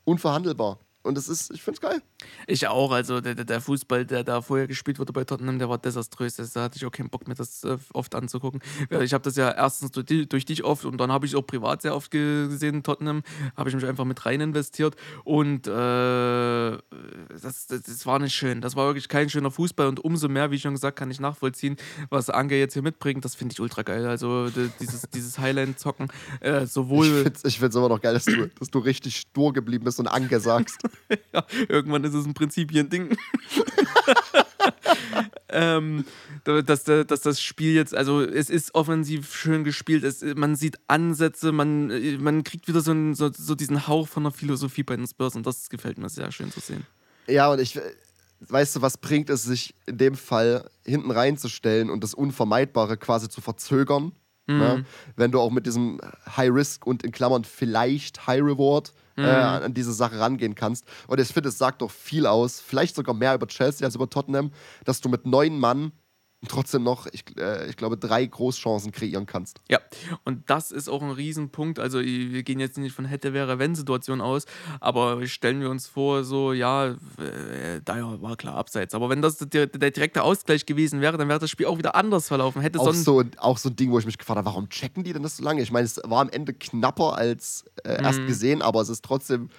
[0.04, 0.80] unverhandelbar.
[1.04, 2.02] Und das ist, ich find's geil.
[2.48, 5.78] Ich auch, also der, der- Fußball, der da vorher gespielt wurde bei Tottenham, der war
[5.78, 6.36] desaströs.
[6.36, 8.62] Da hatte ich auch keinen Bock mir das äh, oft anzugucken.
[9.02, 11.46] Ich habe das ja erstens durch, durch dich oft und dann habe ich es auch
[11.46, 13.22] privat sehr oft gesehen, Tottenham.
[13.58, 14.96] Habe ich mich einfach mit rein investiert
[15.26, 15.72] und äh,
[17.42, 18.62] das, das, das war nicht schön.
[18.62, 21.76] Das war wirklich kein schöner Fußball und umso mehr, wie schon gesagt, kann ich nachvollziehen,
[22.10, 23.26] was Ange jetzt hier mitbringt.
[23.26, 24.06] Das finde ich ultra geil.
[24.08, 24.50] Also
[24.80, 26.08] dieses, dieses Highland-Zocken,
[26.42, 29.84] äh, Ich sowohl ich find's immer noch geil, dass du, dass du richtig stur geblieben
[29.86, 30.80] bist und Anke sagst.
[31.34, 33.16] ja, irgendwann ist es im Prinzip hier ein Ding.
[35.50, 36.06] ähm,
[36.44, 40.56] da- dass, da- dass das Spiel jetzt, also es ist offensiv schön gespielt, es, man
[40.56, 44.32] sieht Ansätze, man, äh, man kriegt wieder so, einen, so, so diesen Hauch von der
[44.32, 46.86] Philosophie bei den Spurs und das gefällt mir sehr schön zu sehen.
[47.28, 47.80] Ja, und ich,
[48.42, 53.30] weißt du, was bringt es sich in dem Fall hinten reinzustellen und das Unvermeidbare quasi
[53.30, 54.14] zu verzögern?
[54.46, 54.84] Ne?
[55.16, 56.02] Wenn du auch mit diesem
[56.36, 60.86] High Risk und in Klammern vielleicht High Reward äh, an diese Sache rangehen kannst.
[61.08, 64.10] Und ich finde, es sagt doch viel aus, vielleicht sogar mehr über Chelsea als über
[64.10, 64.52] Tottenham,
[64.86, 65.92] dass du mit neun Mann
[66.48, 69.62] trotzdem noch, ich, äh, ich glaube, drei Großchancen kreieren kannst.
[69.70, 69.80] Ja,
[70.24, 71.80] und das ist auch ein Riesenpunkt.
[71.80, 74.46] Also, wir gehen jetzt nicht von hätte, wäre, wenn Situation aus,
[74.80, 78.94] aber stellen wir uns vor, so, ja, äh, da war klar abseits.
[78.94, 81.96] Aber wenn das der, der, direkte Ausgleich gewesen wäre, dann wäre das Spiel auch wieder
[81.96, 82.62] anders verlaufen.
[82.62, 85.14] Hätte auch, so, auch so ein Ding, wo ich mich gefragt habe, warum checken die
[85.14, 85.62] denn das so lange?
[85.62, 88.28] Ich meine, es war am Ende knapper als äh, erst mhm.
[88.28, 89.50] gesehen, aber es ist trotzdem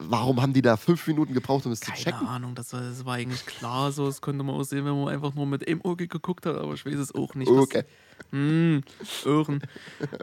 [0.00, 2.18] Warum haben die da fünf Minuten gebraucht, um es zu checken?
[2.18, 4.06] Keine Ahnung, das war, das war, eigentlich klar so.
[4.06, 6.74] Das konnte man auch sehen, wenn man einfach nur mit dem Auge geguckt hat, aber
[6.74, 7.48] ich weiß es auch nicht.
[7.48, 7.84] Okay.
[8.30, 8.82] Hm,
[9.24, 9.62] Irren.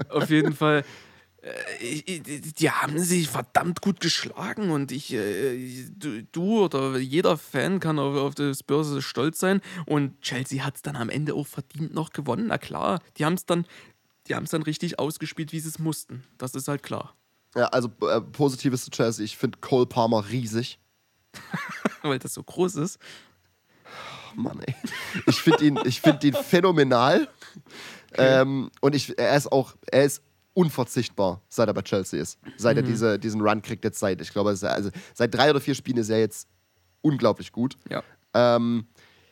[0.09, 0.83] Auf jeden Fall.
[1.41, 5.85] Äh, die haben sich verdammt gut geschlagen und ich, äh,
[6.31, 10.81] du oder jeder Fan kann auf, auf das Börse stolz sein und Chelsea hat es
[10.81, 12.47] dann am Ende auch verdient noch gewonnen.
[12.47, 13.65] Na klar, die haben es dann,
[14.27, 16.23] dann richtig ausgespielt, wie sie es mussten.
[16.37, 17.15] Das ist halt klar.
[17.55, 19.25] Ja, also äh, positives zu Chelsea.
[19.25, 20.79] Ich finde Cole Palmer riesig.
[22.01, 22.99] Weil das so groß ist.
[24.31, 24.75] Oh Mann, ey.
[25.27, 27.27] Ich finde ihn, find ihn phänomenal.
[28.11, 28.41] Okay.
[28.41, 30.21] Ähm, und ich, er ist auch, er ist
[30.53, 32.39] unverzichtbar, seit er bei Chelsea ist.
[32.57, 32.83] Seit mhm.
[32.83, 35.97] er diese, diesen Run kriegt jetzt seit, ich glaube, also seit drei oder vier Spielen
[35.97, 36.47] ist er jetzt
[37.01, 37.77] unglaublich gut.
[37.89, 38.03] Ja.
[38.33, 38.85] Ähm,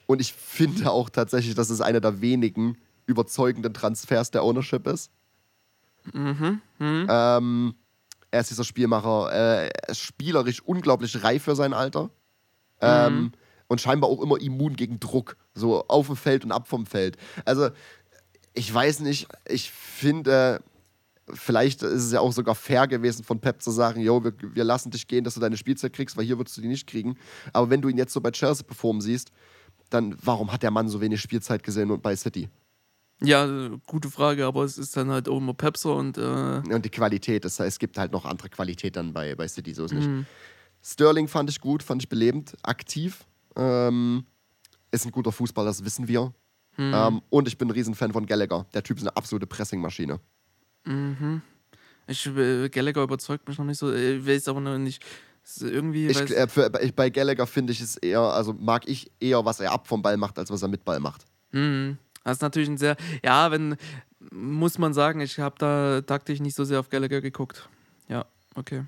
[0.08, 5.12] und ich finde auch tatsächlich, dass es einer der wenigen überzeugenden Transfers der Ownership ist.
[6.14, 6.62] Mhm.
[6.80, 7.08] mhm.
[7.10, 7.76] Ähm,
[8.32, 12.10] er ist dieser Spielmacher, äh, er ist spielerisch unglaublich reif für sein Alter.
[12.82, 13.32] Ähm, mhm.
[13.68, 17.18] und scheinbar auch immer immun gegen Druck, so auf dem Feld und ab vom Feld.
[17.44, 17.72] Also,
[18.54, 20.62] ich weiß nicht, ich finde,
[21.34, 24.64] vielleicht ist es ja auch sogar fair gewesen von Pep zu sagen, jo, wir, wir
[24.64, 27.18] lassen dich gehen, dass du deine Spielzeit kriegst, weil hier würdest du die nicht kriegen.
[27.52, 29.32] Aber wenn du ihn jetzt so bei Chelsea performen siehst,
[29.90, 32.50] dann warum hat der Mann so wenig Spielzeit gesehen und bei City?
[33.22, 36.18] Ja, gute Frage, aber es ist dann halt auch immer Pepser und.
[36.18, 39.48] Äh und die Qualität, das heißt, es gibt halt noch andere Qualität dann bei, bei
[39.48, 40.08] City, so ist nicht.
[40.08, 40.26] Mhm.
[40.82, 43.26] Sterling fand ich gut, fand ich belebend, aktiv.
[43.58, 44.26] Ähm,
[44.92, 46.34] ist ein guter Fußballer, das wissen wir.
[46.78, 46.94] Mhm.
[46.96, 48.66] Ähm, und ich bin ein Riesenfan von Gallagher.
[48.74, 50.20] Der Typ ist eine absolute Pressingmaschine.
[50.86, 51.42] Mhm.
[52.08, 53.94] Ich, äh, Gallagher überzeugt mich noch nicht so.
[53.94, 55.04] Ich weiß aber noch nicht.
[55.60, 56.08] Irgendwie.
[56.08, 59.72] Ich, äh, für, bei Gallagher finde ich es eher, also mag ich eher, was er
[59.72, 61.26] ab vom Ball macht, als was er mit Ball macht.
[61.52, 61.98] Mhm.
[62.24, 63.76] Das ist natürlich ein sehr, ja, wenn,
[64.32, 67.70] muss man sagen, ich habe da taktisch nicht so sehr auf Gallagher geguckt.
[68.08, 68.84] Ja, okay.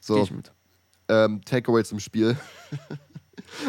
[0.00, 0.28] So,
[1.08, 2.36] ähm, Takeaway zum Spiel.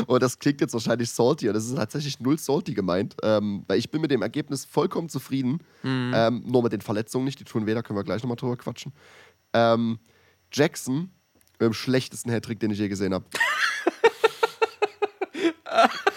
[0.07, 3.79] und das klingt jetzt wahrscheinlich salty, und das ist tatsächlich null salty gemeint, ähm, weil
[3.79, 5.59] ich bin mit dem Ergebnis vollkommen zufrieden.
[5.83, 6.11] Mhm.
[6.15, 8.57] Ähm, nur mit den Verletzungen nicht, die tun weh, da können wir gleich nochmal drüber
[8.57, 8.93] quatschen.
[9.53, 9.99] Ähm,
[10.51, 11.11] Jackson
[11.59, 13.25] mit dem schlechtesten Hattrick, den ich je gesehen habe.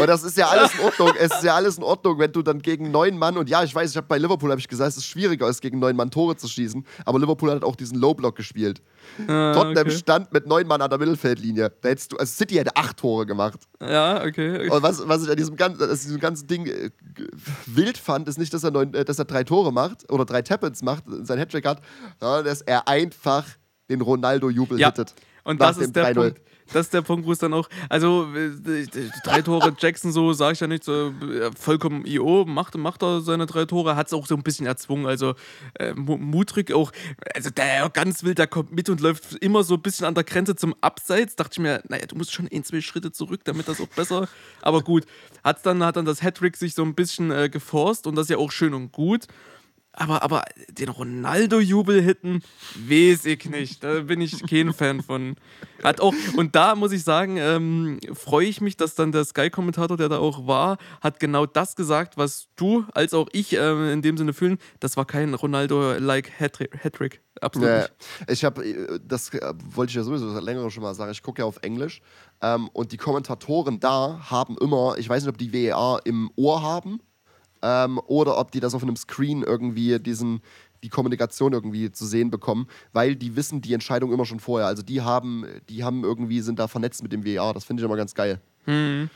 [0.00, 1.12] Und das ist ja alles in Ordnung.
[1.18, 3.74] Es ist ja alles in Ordnung, wenn du dann gegen neun Mann und ja, ich
[3.74, 6.10] weiß, ich habe bei Liverpool habe ich gesagt, es ist schwieriger, ist gegen neun Mann
[6.10, 6.84] Tore zu schießen.
[7.04, 8.82] Aber Liverpool hat auch diesen Low Block gespielt.
[9.26, 9.96] Ah, Tottenham okay.
[9.96, 11.72] stand mit neun Mann an der Mittelfeldlinie.
[11.80, 13.60] Da hättest du, also City hätte acht Tore gemacht.
[13.80, 14.68] Ja, okay.
[14.68, 16.90] Und was, was ich an diesem ganzen, an diesem ganzen Ding äh,
[17.66, 20.42] wild fand, ist nicht, dass er, neun, äh, dass er drei Tore macht oder drei
[20.42, 21.80] Tappets macht, sein Hattrick hat,
[22.20, 23.46] sondern dass er einfach
[23.88, 24.88] den Ronaldo-Jubel ja.
[24.88, 25.14] hittet.
[25.44, 26.40] Und das ist der Punkt
[26.72, 28.86] das ist der Punkt, wo es dann auch, also äh,
[29.24, 31.12] drei Tore Jackson, so sage ich ja nicht, so,
[31.58, 35.06] vollkommen IO, macht, macht er seine drei Tore, hat es auch so ein bisschen erzwungen,
[35.06, 35.34] also
[35.74, 36.92] äh, Mutrig auch,
[37.34, 40.24] also der ganz wild, der kommt mit und läuft immer so ein bisschen an der
[40.24, 43.68] Grenze zum Abseits, dachte ich mir, naja, du musst schon ein, zwei Schritte zurück, damit
[43.68, 44.28] das auch besser,
[44.62, 45.04] aber gut,
[45.44, 48.30] hat's dann, hat dann das Hattrick sich so ein bisschen äh, geforst und das ist
[48.30, 49.26] ja auch schön und gut
[49.98, 52.42] aber, aber den Ronaldo-Jubel hitten,
[52.76, 53.82] weiß ich nicht.
[53.82, 55.36] Da bin ich kein Fan von.
[55.82, 59.96] Hat auch, und da muss ich sagen, ähm, freue ich mich, dass dann der Sky-Kommentator,
[59.96, 64.02] der da auch war, hat genau das gesagt, was du als auch ich äh, in
[64.02, 64.58] dem Sinne fühlen.
[64.80, 67.20] Das war kein Ronaldo-like Hattrick.
[67.40, 67.92] Absolut ja, nicht.
[68.28, 71.42] Ich habe, äh, das äh, wollte ich ja sowieso länger schon mal sagen, ich gucke
[71.42, 72.00] ja auf Englisch
[72.40, 76.62] ähm, und die Kommentatoren da haben immer, ich weiß nicht, ob die WEA im Ohr
[76.62, 77.00] haben
[77.62, 80.42] ähm, oder ob die das auf einem Screen irgendwie diesen
[80.82, 84.68] die Kommunikation irgendwie zu sehen bekommen, weil die wissen die Entscheidung immer schon vorher.
[84.68, 87.52] Also die haben, die haben irgendwie, sind da vernetzt mit dem VR.
[87.52, 88.40] Das finde ich immer ganz geil.
[88.66, 89.10] Mhm.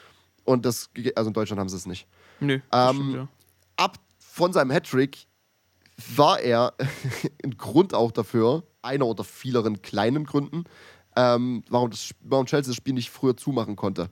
[0.45, 2.07] Und das, also in Deutschland haben sie es nicht.
[2.41, 2.59] Nö.
[2.73, 3.29] Ähm, stimmt, ja.
[3.77, 5.27] Ab von seinem Hattrick
[6.17, 6.75] war er
[7.45, 10.65] ein Grund auch dafür, einer oder vieleren kleinen Gründen,
[11.15, 14.09] ähm, warum, das, warum Chelsea das Spiel nicht früher zumachen konnte.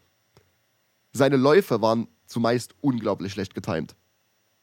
[1.13, 3.97] Seine Läufe waren zumeist unglaublich schlecht getimt.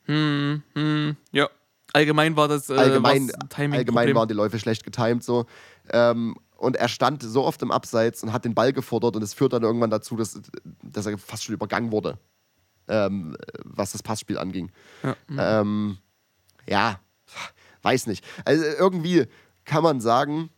[0.08, 1.50] Hm, hm, ja.
[1.94, 3.32] Allgemein war das äh, allgemein,
[3.72, 5.46] allgemein waren die Läufe schlecht getimt so.
[5.90, 9.34] Ähm, und er stand so oft im Abseits und hat den Ball gefordert und es
[9.34, 10.42] führt dann irgendwann dazu, dass,
[10.84, 12.18] dass er fast schon übergangen wurde,
[12.88, 14.72] ähm, was das Passspiel anging.
[15.04, 15.16] Ja,
[15.62, 15.98] ähm,
[16.68, 17.00] ja,
[17.84, 18.26] weiß nicht.
[18.44, 19.28] Also irgendwie
[19.66, 20.50] kann man sagen,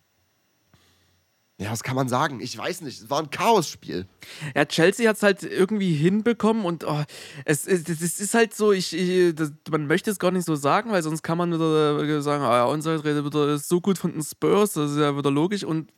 [1.60, 2.40] ja, was kann man sagen?
[2.40, 3.02] Ich weiß nicht.
[3.02, 4.08] Es war ein Chaosspiel.
[4.56, 7.04] Ja, Chelsea hat es halt irgendwie hinbekommen und oh,
[7.44, 10.56] es, es, es, ist halt so, ich, ich das, man möchte es gar nicht so
[10.56, 13.98] sagen, weil sonst kann man wieder sagen, ah ja, unsere Rede wieder ist so gut
[13.98, 15.92] von den Spurs, das ist ja wieder logisch und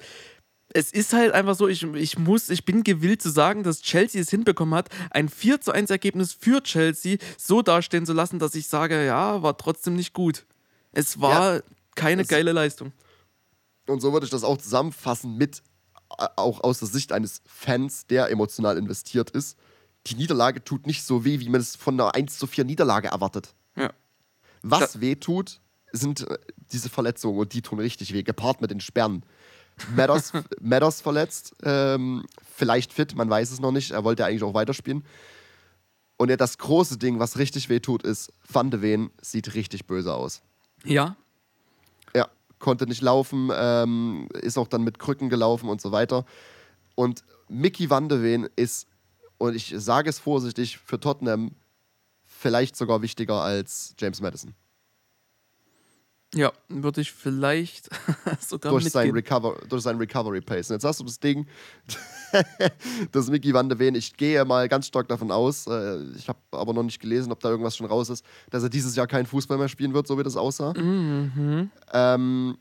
[0.74, 4.20] es ist halt einfach so, ich, ich muss, ich bin gewillt zu sagen, dass Chelsea
[4.20, 8.56] es hinbekommen hat, ein 4 zu 1 Ergebnis für Chelsea so dastehen zu lassen, dass
[8.56, 10.46] ich sage, ja, war trotzdem nicht gut.
[10.92, 11.62] Es war ja,
[11.94, 12.94] keine geile Leistung.
[13.92, 15.62] Und so würde ich das auch zusammenfassen mit,
[16.18, 19.58] äh, auch aus der Sicht eines Fans, der emotional investiert ist.
[20.08, 23.10] Die Niederlage tut nicht so weh, wie man es von einer 1 zu 4 Niederlage
[23.10, 23.54] erwartet.
[23.76, 23.92] Ja.
[24.64, 25.60] Was da weh tut,
[25.92, 26.38] sind äh,
[26.72, 29.24] diese Verletzungen und die tun richtig weh, gepaart mit den Sperren.
[29.96, 32.26] Madders, Madders verletzt, ähm,
[32.56, 33.92] vielleicht fit, man weiß es noch nicht.
[33.92, 35.04] Er wollte eigentlich auch weiterspielen.
[36.18, 39.88] Und ja, das große Ding, was richtig weh tut, ist, Van de Ven sieht richtig
[39.88, 40.42] böse aus.
[40.84, 41.16] Ja,
[42.62, 46.26] konnte nicht laufen, ähm, ist auch dann mit Krücken gelaufen und so weiter.
[46.96, 48.88] Und Mickey van de Ven ist,
[49.38, 51.52] und ich sage es vorsichtig, für Tottenham
[52.24, 54.54] vielleicht sogar wichtiger als James Madison.
[56.34, 57.90] Ja, würde ich vielleicht
[58.40, 60.70] sogar durch sein, Recover, durch sein Recovery Pace.
[60.70, 61.46] Und jetzt hast du das Ding,
[63.12, 66.40] dass Mickey van de Ven, ich gehe mal ganz stark davon aus, äh, ich habe
[66.52, 69.26] aber noch nicht gelesen, ob da irgendwas schon raus ist, dass er dieses Jahr keinen
[69.26, 70.74] Fußball mehr spielen wird, so wie das aussah.
[70.74, 71.70] Mhm.
[71.92, 72.58] Ähm,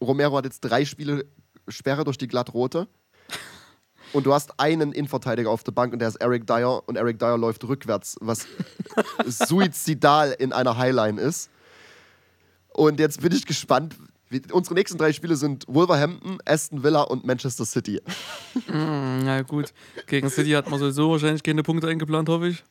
[0.00, 1.26] Romero hat jetzt drei Spiele
[1.66, 2.86] Sperre durch die glattrote.
[4.12, 7.18] Und du hast einen Innenverteidiger auf der Bank und der ist Eric Dyer und Eric
[7.18, 8.46] Dyer läuft rückwärts, was
[9.26, 11.50] suizidal in einer Highline ist.
[12.78, 13.96] Und jetzt bin ich gespannt.
[14.52, 18.00] Unsere nächsten drei Spiele sind Wolverhampton, Aston Villa und Manchester City.
[18.68, 19.72] Mm, na gut,
[20.06, 22.64] gegen City hat man sowieso wahrscheinlich keine Punkte eingeplant, hoffe ich.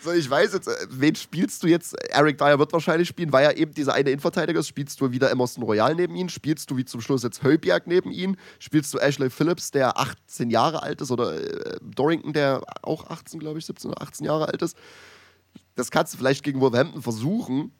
[0.00, 1.94] So, ich weiß jetzt, äh, wen spielst du jetzt?
[2.10, 4.68] Eric Dyer wird wahrscheinlich spielen, weil er eben dieser eine Innenverteidiger ist.
[4.68, 6.30] Spielst du wieder Emerson Royal neben ihn?
[6.30, 8.38] Spielst du wie zum Schluss jetzt Hölbjerg neben ihn?
[8.60, 11.10] Spielst du Ashley Phillips, der 18 Jahre alt ist?
[11.10, 14.76] Oder äh, Dorrington, der auch 18, glaube ich, 17 oder 18 Jahre alt ist?
[15.74, 17.72] Das kannst du vielleicht gegen Wolverhampton versuchen.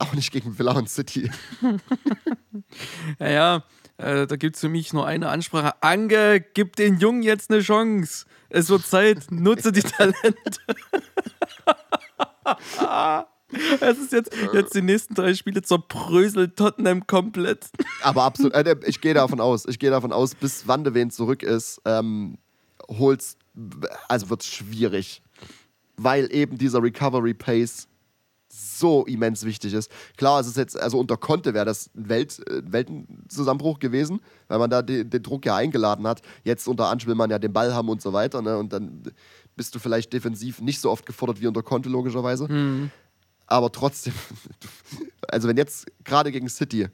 [0.00, 1.30] Auch nicht gegen Villa und City.
[3.18, 3.64] ja, ja,
[3.98, 5.74] äh, da gibt es für mich nur eine Ansprache.
[5.82, 8.24] Ange, gib den Jungen jetzt eine Chance.
[8.48, 10.32] Es wird Zeit, nutze die Talente.
[13.80, 17.66] Es ist jetzt, jetzt die nächsten drei Spiele zur Brösel Tottenham komplett.
[18.00, 21.10] Aber absolut, äh, ich gehe davon aus, ich gehe davon aus, bis Van de Ven
[21.10, 22.38] zurück ist, ähm,
[22.88, 23.38] holst,
[24.08, 25.20] also wird es schwierig.
[25.96, 27.88] Weil eben dieser Recovery Pace
[28.52, 29.90] so immens wichtig ist.
[30.16, 34.58] Klar, es ist jetzt, also unter Conte wäre das ein Welt, äh, Weltenzusammenbruch gewesen, weil
[34.58, 36.22] man da den, den, Druck ja eingeladen hat.
[36.44, 38.42] Jetzt unter Ansch will man ja den Ball haben und so weiter.
[38.42, 38.56] Ne?
[38.58, 39.02] Und dann
[39.56, 42.50] bist du vielleicht defensiv nicht so oft gefordert wie unter Conte, logischerweise.
[42.50, 42.90] Mhm.
[43.46, 44.14] Aber trotzdem,
[45.28, 46.88] also wenn jetzt gerade gegen City.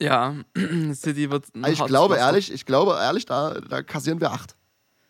[0.00, 0.34] Ja,
[0.92, 1.46] City wird.
[1.68, 4.56] Ich glaube ehrlich, ich glaube ehrlich, da, da kassieren wir acht.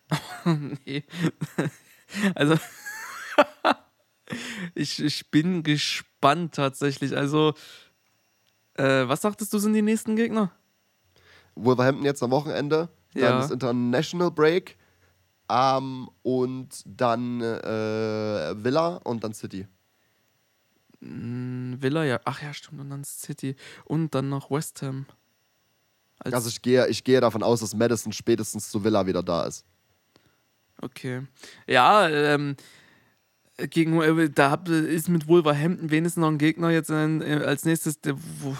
[0.85, 1.03] nee.
[2.35, 2.55] Also.
[4.75, 7.15] Ich, ich bin gespannt tatsächlich.
[7.15, 7.53] Also,
[8.75, 10.51] äh, was sagtest du, sind die nächsten Gegner?
[11.55, 13.37] Wolverhampton jetzt am Wochenende, dann ja.
[13.39, 14.77] das International Break
[15.49, 19.67] ähm, und dann äh, Villa und dann City.
[20.99, 22.19] Mm, Villa, ja.
[22.25, 22.81] Ach ja, stimmt.
[22.81, 23.55] Und dann City.
[23.85, 25.05] Und dann noch West Ham.
[26.19, 29.43] Als also ich gehe, ich gehe davon aus, dass Madison spätestens zu Villa wieder da
[29.43, 29.65] ist.
[30.81, 31.23] Okay.
[31.67, 32.55] Ja, ähm,
[33.57, 38.55] gegen, da ist mit Wolverhampton wenigstens noch ein Gegner jetzt als nächstes, der wo,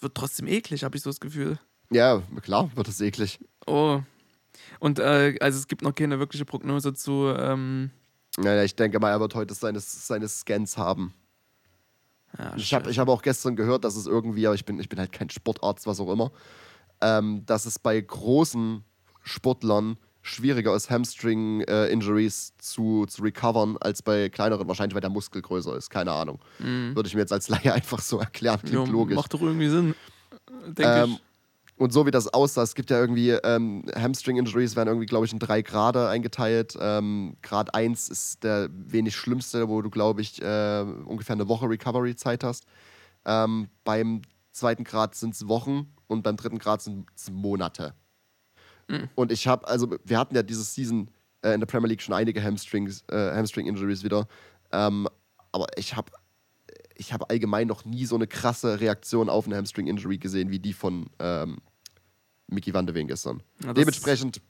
[0.00, 1.58] wird trotzdem eklig, habe ich so das Gefühl.
[1.90, 3.38] Ja, klar, wird es eklig.
[3.66, 4.00] Oh.
[4.80, 7.32] Und äh, also es gibt noch keine wirkliche Prognose zu.
[7.36, 7.90] Ähm
[8.38, 11.14] naja, ich denke mal, er wird heute seine, seine Scans haben.
[12.38, 14.88] Ja, ich habe ich hab auch gestern gehört, dass es irgendwie, aber ich bin, ich
[14.88, 16.32] bin halt kein Sportarzt, was auch immer,
[17.00, 18.84] ähm, dass es bei großen
[19.22, 25.40] Sportlern schwieriger ist, Hamstring-Injuries äh, zu, zu recovern, als bei kleineren, wahrscheinlich weil der Muskel
[25.40, 26.40] größer ist, keine Ahnung.
[26.58, 26.94] Mhm.
[26.94, 29.16] Würde ich mir jetzt als Laie einfach so erklären, klingt ja, logisch.
[29.16, 29.94] Macht doch irgendwie Sinn,
[30.66, 31.22] denke ähm, ich.
[31.78, 35.32] Und so wie das aussah, es gibt ja irgendwie ähm, Hamstring-Injuries, werden irgendwie, glaube ich,
[35.32, 36.74] in drei Grade eingeteilt.
[36.80, 41.68] Ähm, Grad 1 ist der wenig schlimmste, wo du, glaube ich, äh, ungefähr eine Woche
[41.68, 42.64] Recovery-Zeit hast.
[43.26, 44.22] Ähm, beim
[44.52, 47.92] zweiten Grad sind es Wochen und beim dritten Grad sind es Monate.
[48.88, 49.08] Mhm.
[49.14, 51.10] Und ich habe, also wir hatten ja diese Season
[51.42, 54.26] äh, in der Premier League schon einige Hamstrings, äh, Hamstring-Injuries wieder.
[54.72, 55.08] Ähm,
[55.52, 56.10] aber ich habe
[56.98, 60.72] ich hab allgemein noch nie so eine krasse Reaktion auf eine Hamstring-Injury gesehen, wie die
[60.72, 61.58] von ähm,
[62.48, 63.42] Mickey van de Ven gestern.
[63.62, 64.40] Ja, Dementsprechend.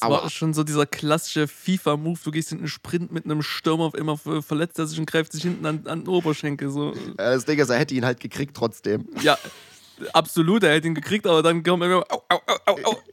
[0.00, 3.84] Es war schon so dieser klassische FIFA-Move, du gehst in einen Sprint mit einem Stürmer
[3.84, 6.70] auf immer verletzt er sich und greift sich hinten an, an den Oberschenkel.
[6.70, 6.94] So.
[7.16, 9.08] Das Ding ist, er hätte ihn halt gekriegt trotzdem.
[9.22, 9.36] Ja,
[10.12, 13.02] absolut, er hätte ihn gekriegt, aber dann kommt immer, au, au, au, au, au.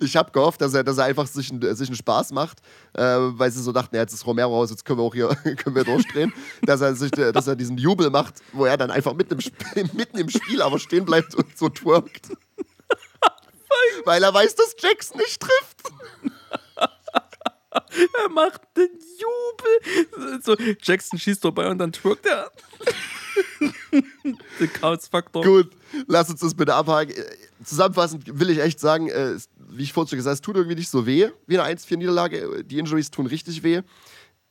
[0.00, 2.58] Ich habe gehofft, dass er, dass er einfach sich, sich einen Spaß macht,
[2.92, 5.28] äh, weil sie so dachten, ja, jetzt ist Romero raus, jetzt können wir auch hier
[5.56, 6.32] können wir durchdrehen,
[6.62, 9.88] dass er, sich, dass er diesen Jubel macht, wo er dann einfach mitten im, Spiel,
[9.92, 12.28] mitten im Spiel aber stehen bleibt und so twerkt.
[14.04, 15.82] weil er weiß, dass Jackson nicht trifft.
[18.24, 20.42] er macht den Jubel.
[20.42, 22.50] So, Jackson schießt vorbei und dann twerkt er.
[24.60, 25.42] Der Chaos-Faktor.
[25.44, 25.70] Gut,
[26.06, 27.14] lass uns das bitte abhaken.
[27.64, 30.76] Zusammenfassend will ich echt sagen, äh, wie ich vorhin schon gesagt habe, es tut irgendwie
[30.76, 32.64] nicht so weh wie eine 1-4-Niederlage.
[32.64, 33.82] Die Injuries tun richtig weh.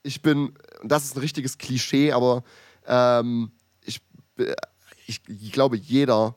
[0.03, 0.53] Ich bin,
[0.84, 2.43] das ist ein richtiges Klischee, aber
[2.88, 3.51] ähm,
[3.86, 4.01] ich,
[5.05, 6.36] ich, ich glaube, jeder,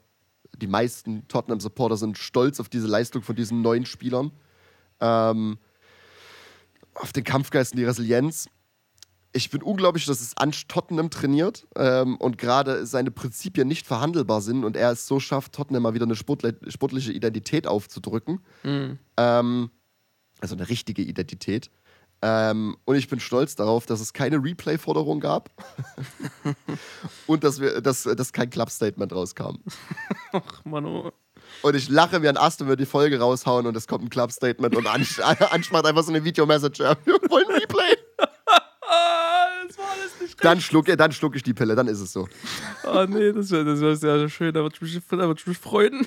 [0.57, 4.33] die meisten Tottenham-Supporter sind stolz auf diese Leistung von diesen neuen Spielern.
[5.01, 5.59] Ähm,
[6.95, 8.49] auf den Kampfgeist und die Resilienz
[9.35, 14.41] ich bin unglaublich, dass es an Tottenham trainiert ähm, und gerade seine Prinzipien nicht verhandelbar
[14.41, 18.41] sind und er es so schafft, Tottenham mal wieder eine sportle sportliche Identität aufzudrücken.
[18.63, 18.99] Mhm.
[19.17, 19.71] Ähm,
[20.41, 21.71] also eine richtige Identität.
[22.23, 25.51] Ähm, und ich bin stolz darauf, dass es keine Replay-Forderung gab
[27.27, 29.57] und dass, wir, dass, dass kein Club-Statement rauskam.
[30.33, 31.11] Ach, Manu.
[31.65, 34.11] Und ich lache mir an Ast, wenn wir die Folge raushauen und es kommt ein
[34.11, 35.19] Club-Statement und Ansch
[35.51, 36.79] Ansch macht einfach so eine Videomessage.
[37.05, 37.97] Wir wollen Replay
[39.67, 42.29] das war alles nicht dann schluck, dann schluck ich die Pille, dann ist es so.
[42.85, 46.07] Oh nee, das wäre das wär sehr schön, da würde ich, würd ich mich freuen.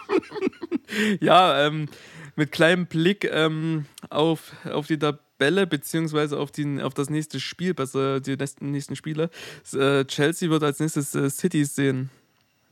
[1.20, 1.88] ja, ähm,
[2.34, 7.74] mit kleinem Blick ähm, auf, auf die Tabelle beziehungsweise auf, die, auf das nächste Spiel,
[7.74, 9.30] besser die nächsten, nächsten Spiele.
[9.72, 12.10] Äh, Chelsea wird als nächstes äh, City sehen.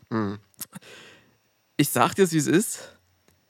[0.09, 0.39] Mhm.
[1.77, 2.91] Ich sag dir, wie es ist.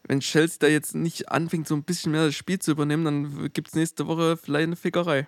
[0.07, 3.51] Wenn Chelsea da jetzt nicht anfängt, so ein bisschen mehr das Spiel zu übernehmen, dann
[3.53, 5.27] gibt es nächste Woche vielleicht eine Fickerei.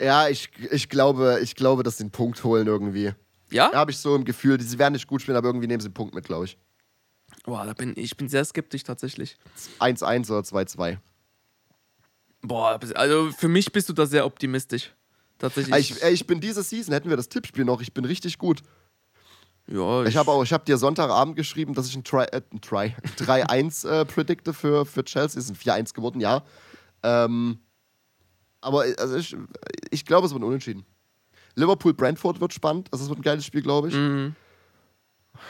[0.00, 3.12] Ja, ich, ich, glaube, ich glaube, dass sie einen Punkt holen irgendwie.
[3.50, 3.70] Ja?
[3.70, 5.86] Da habe ich so im Gefühl, sie werden nicht gut spielen, aber irgendwie nehmen sie
[5.86, 6.58] einen Punkt mit, glaube ich.
[7.44, 9.36] Boah, da bin ich bin sehr skeptisch tatsächlich.
[9.80, 10.98] 1-1 oder 2-2.
[12.42, 14.92] Boah, also für mich bist du da sehr optimistisch.
[15.38, 15.90] Tatsächlich.
[15.90, 18.62] Ich, ich bin diese Season, hätten wir das Tippspiel noch, ich bin richtig gut.
[19.70, 23.88] Ja, ich, ich habe auch, dir Sonntagabend geschrieben, dass ich ein Try, äh, Try 3-1
[24.00, 25.38] äh, predikte für, für Chelsea.
[25.38, 26.42] Es sind 4-1 geworden, ja.
[27.02, 27.58] Ähm,
[28.60, 29.36] aber äh, also ich,
[29.90, 30.86] ich glaube, es wird unentschieden.
[31.54, 32.88] Liverpool-Brentford wird spannend.
[32.92, 33.94] Also es wird ein geiles Spiel, glaube ich.
[33.94, 34.34] Mhm.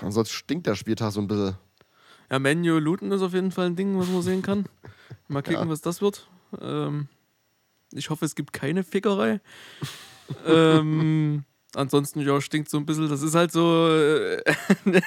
[0.00, 1.56] Ansonsten stinkt der Spieltag so ein bisschen.
[2.30, 4.66] Ja, Menu Luton ist auf jeden Fall ein Ding, was man sehen kann.
[5.28, 5.68] Mal gucken, ja.
[5.68, 6.28] was das wird.
[6.60, 7.08] Ähm,
[7.92, 9.40] ich hoffe, es gibt keine Fickerei.
[10.46, 11.44] ähm,
[11.74, 13.08] ansonsten, ja, stinkt so ein bisschen.
[13.08, 14.42] Das ist halt so, äh,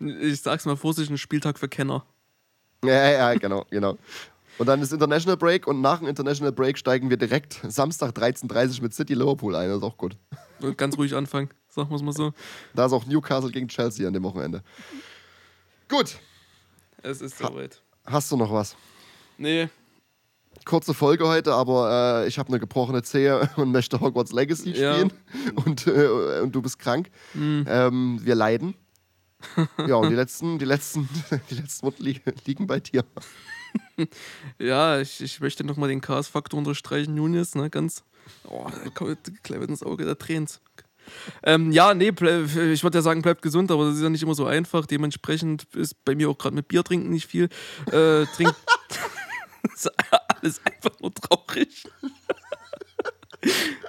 [0.00, 2.04] ich sag's mal vorsichtig, ein Spieltag für Kenner.
[2.84, 3.98] Ja, ja, genau, genau.
[4.58, 8.76] Und dann ist International Break und nach dem International Break steigen wir direkt Samstag 13.30
[8.76, 9.68] Uhr mit City Liverpool ein.
[9.68, 10.16] Das ist auch gut.
[10.76, 12.32] Ganz ruhig anfangen, sagen wir es mal so.
[12.74, 14.62] Da ist auch Newcastle gegen Chelsea an dem Wochenende.
[15.88, 16.18] Gut.
[17.02, 17.80] Es ist soweit.
[18.06, 18.76] Ha hast du noch was?
[19.36, 19.68] Nee.
[20.68, 25.12] Kurze Folge heute, aber äh, ich habe eine gebrochene Zehe und möchte Hogwarts Legacy spielen.
[25.46, 25.52] Ja.
[25.64, 27.10] Und, äh, und du bist krank.
[27.32, 27.64] Mhm.
[27.66, 28.74] Ähm, wir leiden.
[29.86, 31.08] ja, und die letzten, die letzten,
[31.50, 33.04] die letzten Worte li liegen bei dir.
[34.58, 38.04] ja, ich, ich möchte nochmal den Chaos-Faktor unterstreichen, Nunes, ne, ganz.
[38.44, 40.60] Oh, gleich wird ins Auge der Träns.
[41.44, 44.34] Ähm, ja, nee, ich würde ja sagen, bleibt gesund, aber das ist ja nicht immer
[44.34, 44.84] so einfach.
[44.84, 47.48] Dementsprechend ist bei mir auch gerade mit Bier trinken nicht viel.
[47.90, 48.56] Äh, trinkt
[50.42, 51.84] alles einfach nur traurig.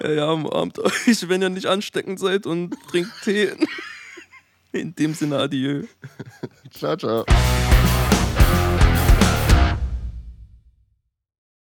[0.02, 3.52] ja, umarmt euch, wenn ihr nicht ansteckend seid und trinkt Tee.
[4.72, 5.84] In dem Sinne, adieu.
[6.70, 7.24] Ciao, ciao.